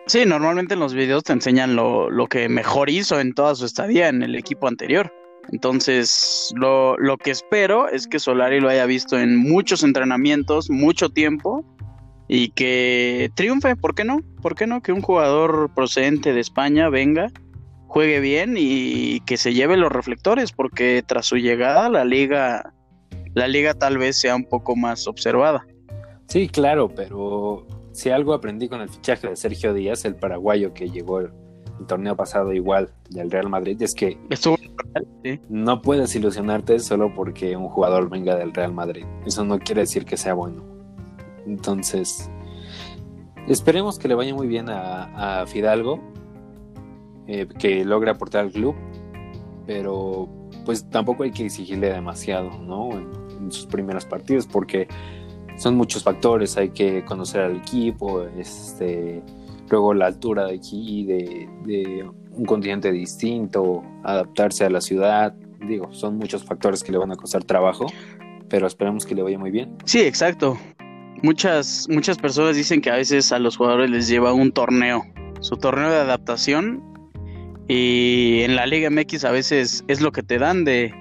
Sí, 0.07 0.25
normalmente 0.25 0.75
en 0.75 0.81
los 0.81 0.95
videos 0.95 1.25
te 1.25 1.33
enseñan 1.33 1.77
lo, 1.77 2.11
lo 2.11 2.27
que 2.27 2.49
mejor 2.49 2.90
hizo 2.90 3.19
en 3.21 3.35
toda 3.35 3.55
su 3.55 3.64
estadía 3.64 4.09
en 4.09 4.23
el 4.23 4.35
equipo 4.35 4.69
anterior. 4.69 5.12
Entonces, 5.53 6.53
lo, 6.57 6.97
lo, 6.97 7.19
que 7.19 7.31
espero 7.31 7.88
es 7.88 8.07
que 8.07 8.19
Solari 8.19 8.61
lo 8.61 8.69
haya 8.69 8.87
visto 8.87 9.19
en 9.19 9.37
muchos 9.37 9.83
entrenamientos, 9.83 10.71
mucho 10.71 11.09
tiempo, 11.09 11.64
y 12.29 12.49
que 12.51 13.31
triunfe, 13.35 13.77
¿por 13.77 13.95
qué 13.95 14.05
no? 14.05 14.21
¿Por 14.42 14.57
qué 14.57 14.66
no? 14.66 14.81
Que 14.83 14.92
un 14.92 15.03
jugador 15.03 15.71
procedente 15.75 16.33
de 16.33 16.40
España 16.40 16.88
venga 16.88 17.31
juegue 17.97 18.21
bien 18.21 18.57
y 18.59 19.21
que 19.21 19.37
se 19.37 19.55
lleve 19.55 19.77
los 19.77 19.90
reflectores, 19.90 20.53
porque 20.53 21.03
tras 21.07 21.27
su 21.27 21.37
llegada 21.37 21.88
la 21.88 22.05
liga, 22.05 22.75
la 23.35 23.49
liga 23.49 23.75
tal 23.75 23.97
vez 23.99 24.16
sea 24.16 24.37
un 24.37 24.45
poco 24.45 24.77
más 24.77 25.07
observada. 25.07 25.66
Sí, 26.29 26.49
claro, 26.49 26.88
pero 26.88 27.66
si 27.97 28.11
algo 28.11 28.35
aprendí 28.35 28.69
con 28.69 28.83
el 28.83 28.91
fichaje 28.91 29.29
de 29.29 29.37
Sergio 29.37 29.73
Díaz, 29.73 30.05
el 30.05 30.17
paraguayo 30.17 30.75
que 30.75 30.91
llegó 30.91 31.21
el, 31.21 31.31
el 31.81 31.87
torneo 31.87 32.15
pasado 32.15 32.53
igual 32.53 32.91
del 33.09 33.31
Real 33.31 33.49
Madrid, 33.49 33.81
es 33.81 33.95
que 33.95 34.19
Estuvo, 34.29 34.59
sí. 35.25 35.41
no 35.49 35.81
puedes 35.81 36.15
ilusionarte 36.15 36.79
solo 36.79 37.15
porque 37.15 37.57
un 37.57 37.69
jugador 37.69 38.11
venga 38.11 38.37
del 38.37 38.53
Real 38.53 38.75
Madrid. 38.75 39.07
Eso 39.25 39.45
no 39.47 39.59
quiere 39.59 39.81
decir 39.81 40.05
que 40.05 40.19
sea 40.19 40.35
bueno. 40.35 40.63
Entonces, 41.47 42.31
esperemos 43.49 43.99
que 43.99 44.09
le 44.09 44.15
vaya 44.15 44.35
muy 44.35 44.47
bien 44.47 44.69
a, 44.69 45.41
a 45.41 45.47
Fidalgo 45.47 46.01
eh, 47.27 47.49
que 47.59 47.83
logre 47.83 48.11
aportar 48.11 48.45
al 48.45 48.53
club, 48.53 48.75
pero 49.67 50.29
pues 50.67 50.89
tampoco 50.91 51.23
hay 51.23 51.31
que 51.31 51.47
exigirle 51.47 51.91
demasiado, 51.91 52.51
¿no? 52.59 52.91
En, 52.93 53.09
en, 53.41 53.53
sus 53.53 53.65
primeros 53.65 54.05
partidos, 54.05 54.47
porque 54.47 54.87
son 55.57 55.77
muchos 55.77 56.03
factores, 56.03 56.57
hay 56.57 56.71
que 56.71 57.05
conocer 57.05 57.42
al 57.42 57.57
equipo, 57.57 58.23
este, 58.38 59.23
luego 59.71 59.95
la 59.95 60.07
altura 60.07 60.47
de 60.47 60.55
aquí, 60.55 61.05
de, 61.05 61.49
de 61.64 62.11
un 62.33 62.45
continente 62.45 62.92
distinto, 62.92 63.83
adaptarse 64.05 64.64
a 64.64 64.71
la 64.71 64.81
ciudad, 64.81 65.35
digo, 65.66 65.92
son 65.92 66.16
muchos 66.19 66.45
factores 66.45 66.83
que 66.83 66.92
le 66.92 66.99
van 66.99 67.12
a 67.12 67.16
costar 67.16 67.45
trabajo, 67.45 67.87
pero 68.49 68.66
esperemos 68.66 69.07
que 69.07 69.14
le 69.14 69.23
vaya 69.23 69.38
muy 69.38 69.51
bien. 69.51 69.77
Sí, 69.85 70.01
exacto. 70.01 70.59
Muchas, 71.23 71.87
muchas 71.90 72.19
personas 72.19 72.57
dicen 72.57 72.81
que 72.81 72.90
a 72.90 72.97
veces 72.97 73.33
a 73.33 73.38
los 73.38 73.57
jugadores 73.57 73.90
les 73.90 74.09
lleva 74.09 74.33
un 74.33 74.53
torneo, 74.53 75.05
su 75.40 75.57
torneo 75.57 75.90
de 75.90 75.97
adaptación 75.97 76.83
y 77.69 78.42
en 78.42 78.55
la 78.55 78.66
Liga 78.66 78.90
MX 78.90 79.25
a 79.25 79.31
veces 79.31 79.85
es 79.88 80.01
lo 80.01 80.12
que 80.12 80.23
te 80.23 80.38
dan 80.38 80.64
de, 80.64 80.95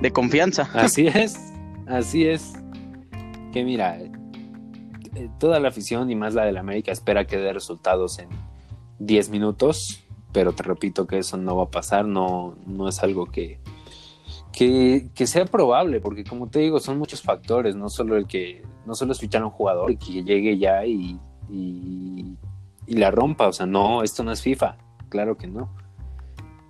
de 0.00 0.10
confianza. 0.10 0.68
Así 0.74 1.06
es, 1.14 1.38
así 1.86 2.26
es. 2.26 2.59
Que 3.52 3.64
mira, 3.64 3.98
toda 5.38 5.60
la 5.60 5.68
afición 5.68 6.10
y 6.10 6.14
más 6.14 6.34
la 6.34 6.44
del 6.44 6.56
América 6.56 6.92
espera 6.92 7.26
que 7.26 7.36
dé 7.36 7.52
resultados 7.52 8.18
en 8.18 8.28
10 9.00 9.30
minutos, 9.30 10.04
pero 10.32 10.52
te 10.52 10.62
repito 10.62 11.06
que 11.06 11.18
eso 11.18 11.36
no 11.36 11.56
va 11.56 11.64
a 11.64 11.70
pasar, 11.70 12.06
no, 12.06 12.56
no 12.66 12.88
es 12.88 13.02
algo 13.02 13.26
que, 13.26 13.60
que, 14.52 15.08
que, 15.14 15.26
sea 15.26 15.46
probable, 15.46 16.00
porque 16.00 16.24
como 16.24 16.48
te 16.48 16.60
digo, 16.60 16.78
son 16.80 16.98
muchos 16.98 17.22
factores, 17.22 17.74
no 17.74 17.88
solo 17.88 18.16
el 18.16 18.26
que, 18.26 18.62
no 18.86 18.94
solo 18.94 19.12
es 19.12 19.18
fichar 19.18 19.42
a 19.42 19.46
un 19.46 19.50
jugador 19.50 19.90
y 19.90 19.96
que 19.96 20.22
llegue 20.22 20.58
ya 20.58 20.84
y, 20.86 21.18
y, 21.48 22.36
y 22.86 22.94
la 22.94 23.10
rompa, 23.10 23.48
o 23.48 23.52
sea, 23.52 23.66
no, 23.66 24.02
esto 24.02 24.22
no 24.22 24.32
es 24.32 24.42
FIFA, 24.42 24.76
claro 25.08 25.36
que 25.36 25.46
no. 25.46 25.70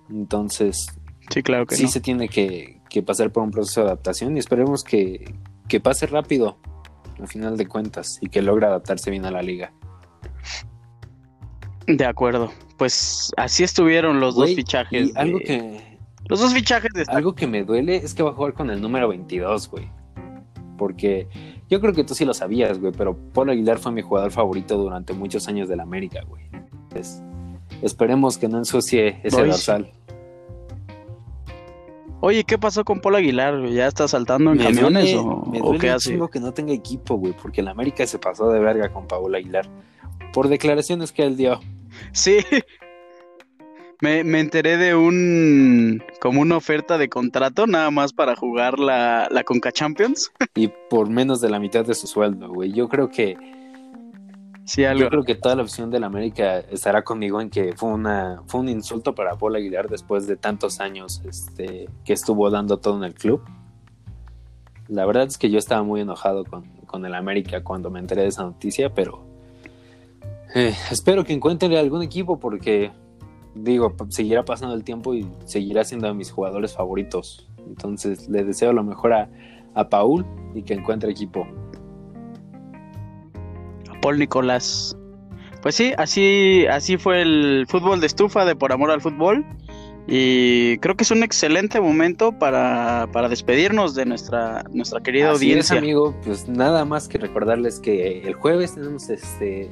Entonces, 0.09 0.87
sí, 1.29 1.43
claro 1.43 1.65
que 1.65 1.75
sí 1.75 1.83
no. 1.83 1.89
se 1.89 2.01
tiene 2.01 2.27
que, 2.27 2.81
que, 2.89 3.01
pasar 3.01 3.31
por 3.31 3.43
un 3.43 3.51
proceso 3.51 3.81
de 3.81 3.87
adaptación 3.87 4.35
y 4.35 4.39
esperemos 4.39 4.83
que, 4.83 5.33
que, 5.67 5.79
pase 5.79 6.05
rápido, 6.07 6.57
al 7.21 7.27
final 7.27 7.55
de 7.55 7.67
cuentas, 7.67 8.17
y 8.21 8.29
que 8.29 8.41
logre 8.41 8.65
adaptarse 8.65 9.11
bien 9.11 9.25
a 9.25 9.31
la 9.31 9.41
liga. 9.41 9.71
De 11.87 12.05
acuerdo. 12.05 12.51
Pues 12.77 13.31
así 13.37 13.63
estuvieron 13.63 14.19
los 14.19 14.35
Wey, 14.35 14.49
dos 14.49 14.55
fichajes. 14.55 15.09
Y 15.09 15.17
algo 15.17 15.39
que. 15.39 15.99
Los 16.27 16.39
dos 16.39 16.53
fichajes 16.53 16.91
de. 16.93 17.05
Algo 17.07 17.35
que 17.35 17.47
me 17.47 17.63
duele 17.63 17.97
es 17.97 18.13
que 18.13 18.23
va 18.23 18.31
a 18.31 18.33
jugar 18.33 18.53
con 18.53 18.69
el 18.69 18.81
número 18.81 19.07
22, 19.09 19.69
güey. 19.69 19.89
Porque 20.77 21.27
yo 21.69 21.79
creo 21.79 21.93
que 21.93 22.03
tú 22.03 22.15
sí 22.15 22.25
lo 22.25 22.33
sabías, 22.33 22.79
güey, 22.79 22.91
pero 22.91 23.15
Paul 23.33 23.51
Aguilar 23.51 23.77
fue 23.77 23.91
mi 23.91 24.01
jugador 24.01 24.31
favorito 24.31 24.77
durante 24.77 25.13
muchos 25.13 25.47
años 25.47 25.69
de 25.69 25.75
la 25.75 25.83
América, 25.83 26.23
güey. 26.27 26.43
Entonces, 26.53 27.21
esperemos 27.81 28.37
que 28.37 28.47
no 28.47 28.57
ensucie 28.57 29.19
ese 29.23 29.45
dorsal. 29.45 29.91
Oye, 32.23 32.43
¿qué 32.43 32.59
pasó 32.59 32.85
con 32.85 33.01
Paul 33.01 33.15
Aguilar? 33.15 33.65
¿Ya 33.69 33.87
está 33.87 34.07
saltando 34.07 34.51
en 34.51 34.57
me 34.57 34.63
camiones 34.65 35.11
duele, 35.11 35.17
o, 35.17 35.45
me 35.47 35.59
o 35.59 35.77
qué 35.77 35.89
hace? 35.89 36.19
que 36.31 36.39
no 36.39 36.53
tenga 36.53 36.71
equipo, 36.71 37.15
güey, 37.15 37.33
porque 37.33 37.63
la 37.63 37.71
América 37.71 38.05
se 38.05 38.19
pasó 38.19 38.51
de 38.51 38.59
verga 38.59 38.93
con 38.93 39.07
Paul 39.07 39.33
Aguilar. 39.33 39.67
Por 40.31 40.47
declaraciones 40.47 41.11
que 41.11 41.23
él 41.23 41.35
dio. 41.35 41.59
Sí. 42.13 42.37
Me, 44.03 44.23
me, 44.23 44.39
enteré 44.39 44.77
de 44.77 44.95
un 44.95 46.01
como 46.19 46.41
una 46.41 46.57
oferta 46.57 46.97
de 46.97 47.07
contrato 47.07 47.67
nada 47.67 47.91
más 47.91 48.13
para 48.13 48.35
jugar 48.35 48.79
la, 48.79 49.27
la 49.29 49.43
Conca 49.43 49.71
Champions. 49.71 50.31
Y 50.55 50.69
por 50.89 51.07
menos 51.07 51.39
de 51.39 51.51
la 51.51 51.59
mitad 51.59 51.85
de 51.85 51.93
su 51.93 52.07
sueldo, 52.07 52.49
güey. 52.49 52.71
Yo 52.71 52.89
creo 52.89 53.09
que 53.09 53.37
Sí, 54.71 54.85
algo. 54.85 55.01
Yo 55.01 55.09
creo 55.09 55.23
que 55.23 55.35
toda 55.35 55.57
la 55.57 55.63
afición 55.63 55.91
de 55.91 55.99
la 55.99 56.07
América 56.07 56.59
estará 56.59 57.03
conmigo 57.03 57.41
en 57.41 57.49
que 57.49 57.73
fue 57.75 57.89
una 57.89 58.41
fue 58.47 58.61
un 58.61 58.69
insulto 58.69 59.13
para 59.13 59.35
Paul 59.35 59.57
Aguilar 59.57 59.89
después 59.89 60.27
de 60.27 60.37
tantos 60.37 60.79
años 60.79 61.21
este, 61.25 61.89
que 62.05 62.13
estuvo 62.13 62.49
dando 62.49 62.77
todo 62.77 62.95
en 62.95 63.03
el 63.03 63.13
club. 63.13 63.41
La 64.87 65.05
verdad 65.05 65.25
es 65.27 65.37
que 65.37 65.49
yo 65.49 65.59
estaba 65.59 65.83
muy 65.83 65.99
enojado 65.99 66.45
con, 66.45 66.63
con 66.85 67.05
el 67.05 67.15
América 67.15 67.65
cuando 67.65 67.89
me 67.89 67.99
enteré 67.99 68.21
de 68.21 68.29
esa 68.29 68.43
noticia, 68.43 68.93
pero 68.93 69.25
eh, 70.55 70.73
espero 70.89 71.25
que 71.25 71.33
encuentre 71.33 71.77
algún 71.77 72.01
equipo 72.01 72.39
porque 72.39 72.93
digo, 73.53 73.93
seguirá 74.07 74.45
pasando 74.45 74.73
el 74.73 74.85
tiempo 74.85 75.13
y 75.13 75.27
seguirá 75.43 75.83
siendo 75.83 76.07
de 76.07 76.13
mis 76.13 76.31
jugadores 76.31 76.73
favoritos. 76.73 77.45
Entonces 77.67 78.29
le 78.29 78.45
deseo 78.45 78.71
lo 78.71 78.85
mejor 78.85 79.11
a, 79.11 79.29
a 79.73 79.89
Paul 79.89 80.25
y 80.55 80.63
que 80.63 80.75
encuentre 80.75 81.11
equipo. 81.11 81.45
Paul 84.01 84.19
Nicolás. 84.19 84.97
Pues 85.61 85.75
sí, 85.75 85.93
así, 85.97 86.65
así 86.69 86.97
fue 86.97 87.21
el 87.21 87.65
fútbol 87.67 88.01
de 88.01 88.07
estufa 88.07 88.45
de 88.45 88.55
Por 88.55 88.71
Amor 88.71 88.91
al 88.91 89.01
Fútbol. 89.01 89.45
Y 90.07 90.77
creo 90.79 90.95
que 90.95 91.03
es 91.03 91.11
un 91.11 91.21
excelente 91.21 91.79
momento 91.79 92.37
para, 92.37 93.07
para 93.13 93.29
despedirnos 93.29 93.93
de 93.93 94.05
nuestra, 94.05 94.63
nuestra 94.71 95.01
querida 95.01 95.31
así 95.31 95.45
audiencia. 95.45 95.75
Es, 95.75 95.81
amigo, 95.81 96.15
pues 96.25 96.49
nada 96.49 96.83
más 96.85 97.07
que 97.07 97.19
recordarles 97.19 97.79
que 97.79 98.21
el 98.21 98.33
jueves 98.33 98.73
tenemos 98.73 99.09
este 99.09 99.69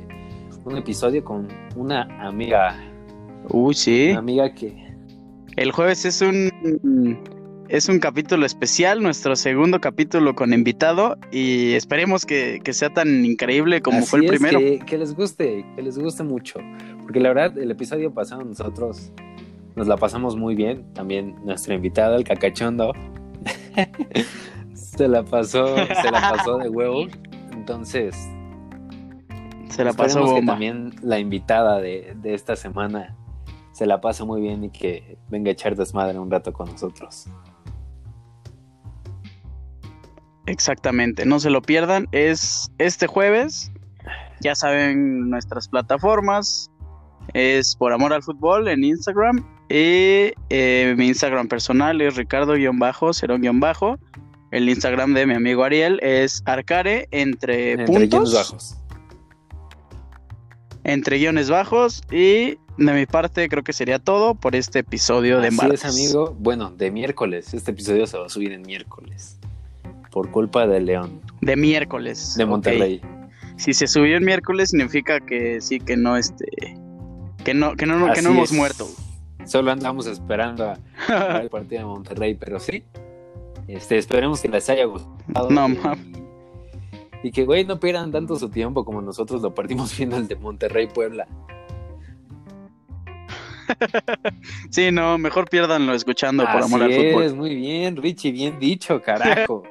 un 0.66 0.78
episodio 0.78 1.24
con 1.24 1.48
una 1.76 2.04
amiga. 2.26 2.76
Uy, 3.50 3.74
sí. 3.74 4.10
Una 4.12 4.20
amiga 4.20 4.54
que. 4.54 4.88
El 5.56 5.72
jueves 5.72 6.06
es 6.06 6.22
un 6.22 6.52
es 7.70 7.88
un 7.88 8.00
capítulo 8.00 8.48
especial, 8.48 9.02
nuestro 9.02 9.36
segundo 9.36 9.80
capítulo 9.80 10.34
con 10.34 10.54
invitado 10.54 11.18
y 11.32 11.74
esperemos 11.74 12.26
que, 12.26 12.62
sea 12.72 12.90
tan 12.90 13.24
increíble 13.24 13.82
como 13.82 14.02
fue 14.02 14.22
el 14.22 14.26
primero. 14.26 14.60
Que, 14.86 14.98
les 14.98 15.16
guste, 15.16 15.64
que 15.76 15.82
les 15.84 15.98
guste 15.98 16.24
mucho, 16.24 16.60
porque 17.04 17.20
la 17.20 17.30
verdad 17.30 17.58
el 17.60 17.70
episodio 17.70 18.12
pasado 18.12 18.44
nosotros 18.44 19.12
nos 19.76 19.88
la 19.88 19.98
pasamos 19.98 20.36
muy 20.36 20.56
bien, 20.56 20.92
también 20.94 21.36
nuestra 21.46 21.76
invitada, 21.76 22.16
el 22.16 22.24
cacachondo, 22.24 22.92
se 24.74 25.08
la 25.08 25.24
pasó, 25.24 25.76
se 25.78 26.12
la 26.12 26.34
pasó 26.36 26.58
de 26.58 26.70
huevo, 26.70 27.06
entonces... 27.52 28.16
Se 29.70 29.86
la 29.86 29.94
pasó 29.94 30.36
que 30.36 30.42
también 30.42 30.96
la 31.04 31.20
invitada 31.20 31.80
de, 31.80 32.16
de 32.20 32.34
esta 32.34 32.56
semana 32.56 33.16
se 33.72 33.86
la 33.86 34.02
pase 34.02 34.26
muy 34.26 34.42
bien 34.42 34.66
y 34.66 34.72
que 34.72 35.18
venga 35.30 35.50
a 35.50 35.54
echar 35.54 35.76
desmadre 35.76 36.20
un 36.20 36.30
rato 36.30 36.52
con 36.52 36.70
nosotros. 36.70 37.28
Exactamente, 40.50 41.28
no 41.28 41.40
se 41.40 41.52
lo 41.52 41.62
pierdan. 41.62 42.08
Es 42.12 42.72
este 42.80 43.06
jueves. 43.06 43.72
Ya 44.42 44.56
saben 44.56 45.30
nuestras 45.30 45.68
plataformas. 45.68 46.72
Es 47.36 47.76
por 47.76 47.94
amor 47.94 48.14
al 48.14 48.24
fútbol 48.24 48.68
en 48.68 48.84
Instagram. 48.84 49.46
Y 49.70 50.34
eh, 50.50 50.96
mi 50.98 51.08
Instagram 51.08 51.48
personal 51.50 52.02
es 52.02 52.16
ricardo-cerón-bajo. 52.16 54.00
El 54.50 54.70
Instagram 54.70 55.14
de 55.14 55.28
mi 55.28 55.36
amigo 55.36 55.64
Ariel 55.64 56.00
es 56.02 56.42
arcare 56.46 57.08
entre, 57.12 57.86
puntos. 57.86 58.34
bajos. 58.34 58.78
Entre 60.84 61.20
guiones 61.20 61.52
bajos. 61.52 62.02
Y 62.12 62.58
de 62.78 62.94
mi 62.94 63.06
parte 63.06 63.48
creo 63.50 63.64
que 63.64 63.74
sería 63.74 64.00
todo 64.00 64.34
por 64.34 64.56
este 64.56 64.80
episodio 64.80 65.42
de 65.42 65.52
martes. 65.52 65.86
es, 65.86 65.92
amigo. 65.92 66.36
Bueno, 66.40 66.72
de 66.72 66.90
miércoles. 66.90 67.54
Este 67.54 67.70
episodio 67.70 68.08
se 68.08 68.18
va 68.18 68.26
a 68.26 68.30
subir 68.30 68.52
en 68.52 68.64
miércoles 68.64 69.39
por 70.12 70.32
culpa 70.32 70.68
de 70.68 70.80
León. 70.80 71.22
De 71.42 71.56
miércoles. 71.56 72.36
De 72.36 72.46
Monterrey. 72.46 73.02
Si 73.58 73.74
se 73.74 73.88
subió 73.88 74.18
el 74.18 74.24
miércoles 74.24 74.70
significa 74.70 75.20
que 75.20 75.60
sí, 75.60 75.80
que 75.80 75.98
no, 75.98 76.16
este, 76.16 76.46
que 77.44 77.54
no, 77.54 77.76
que 77.76 77.86
no, 77.86 78.14
que 78.14 78.22
no 78.22 78.30
hemos 78.30 78.52
muerto. 78.54 78.88
Solo 79.46 79.72
andamos 79.72 80.08
esperando 80.08 80.66
a, 80.66 81.40
el 81.42 81.50
partido 81.50 81.82
de 81.82 81.86
Monterrey, 81.86 82.36
pero 82.36 82.60
sí. 82.60 82.84
Este, 83.68 83.98
esperemos 83.98 84.42
que 84.42 84.48
les 84.48 84.70
haya 84.70 84.86
gustado. 84.86 85.50
No, 85.50 85.68
y, 85.70 85.78
y 87.24 87.32
que, 87.32 87.46
güey, 87.46 87.66
no 87.66 87.80
pierdan 87.80 88.12
tanto 88.12 88.38
su 88.38 88.50
tiempo 88.50 88.86
como 88.86 89.02
nosotros 89.02 89.42
lo 89.42 89.54
perdimos 89.54 89.96
viendo 89.98 90.18
el 90.18 90.28
de 90.28 90.36
Monterrey 90.36 90.88
Puebla. 90.88 91.28
sí, 94.70 94.92
no, 94.92 95.18
mejor 95.18 95.50
pierdanlo 95.50 95.94
escuchando 95.94 96.44
por 96.44 96.64
amor 96.64 96.84
al 96.84 96.94
fútbol. 96.94 97.24
Es, 97.24 97.34
muy 97.34 97.56
bien, 97.56 97.98
Richie, 97.98 98.32
bien 98.32 98.60
dicho, 98.60 99.02
carajo. 99.02 99.64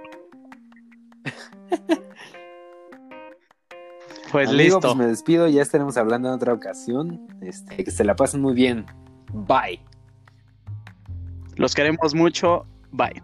pues 4.32 4.52
listo. 4.52 4.80
Pues 4.80 4.96
me 4.96 5.06
despido, 5.06 5.48
ya 5.48 5.62
estaremos 5.62 5.96
hablando 5.96 6.28
en 6.28 6.34
otra 6.34 6.52
ocasión. 6.52 7.26
Este, 7.40 7.84
que 7.84 7.90
se 7.90 8.04
la 8.04 8.16
pasen 8.16 8.40
muy 8.40 8.54
bien. 8.54 8.86
Bye. 9.32 9.80
Los 11.56 11.74
queremos 11.74 12.14
mucho. 12.14 12.66
Bye. 12.92 13.22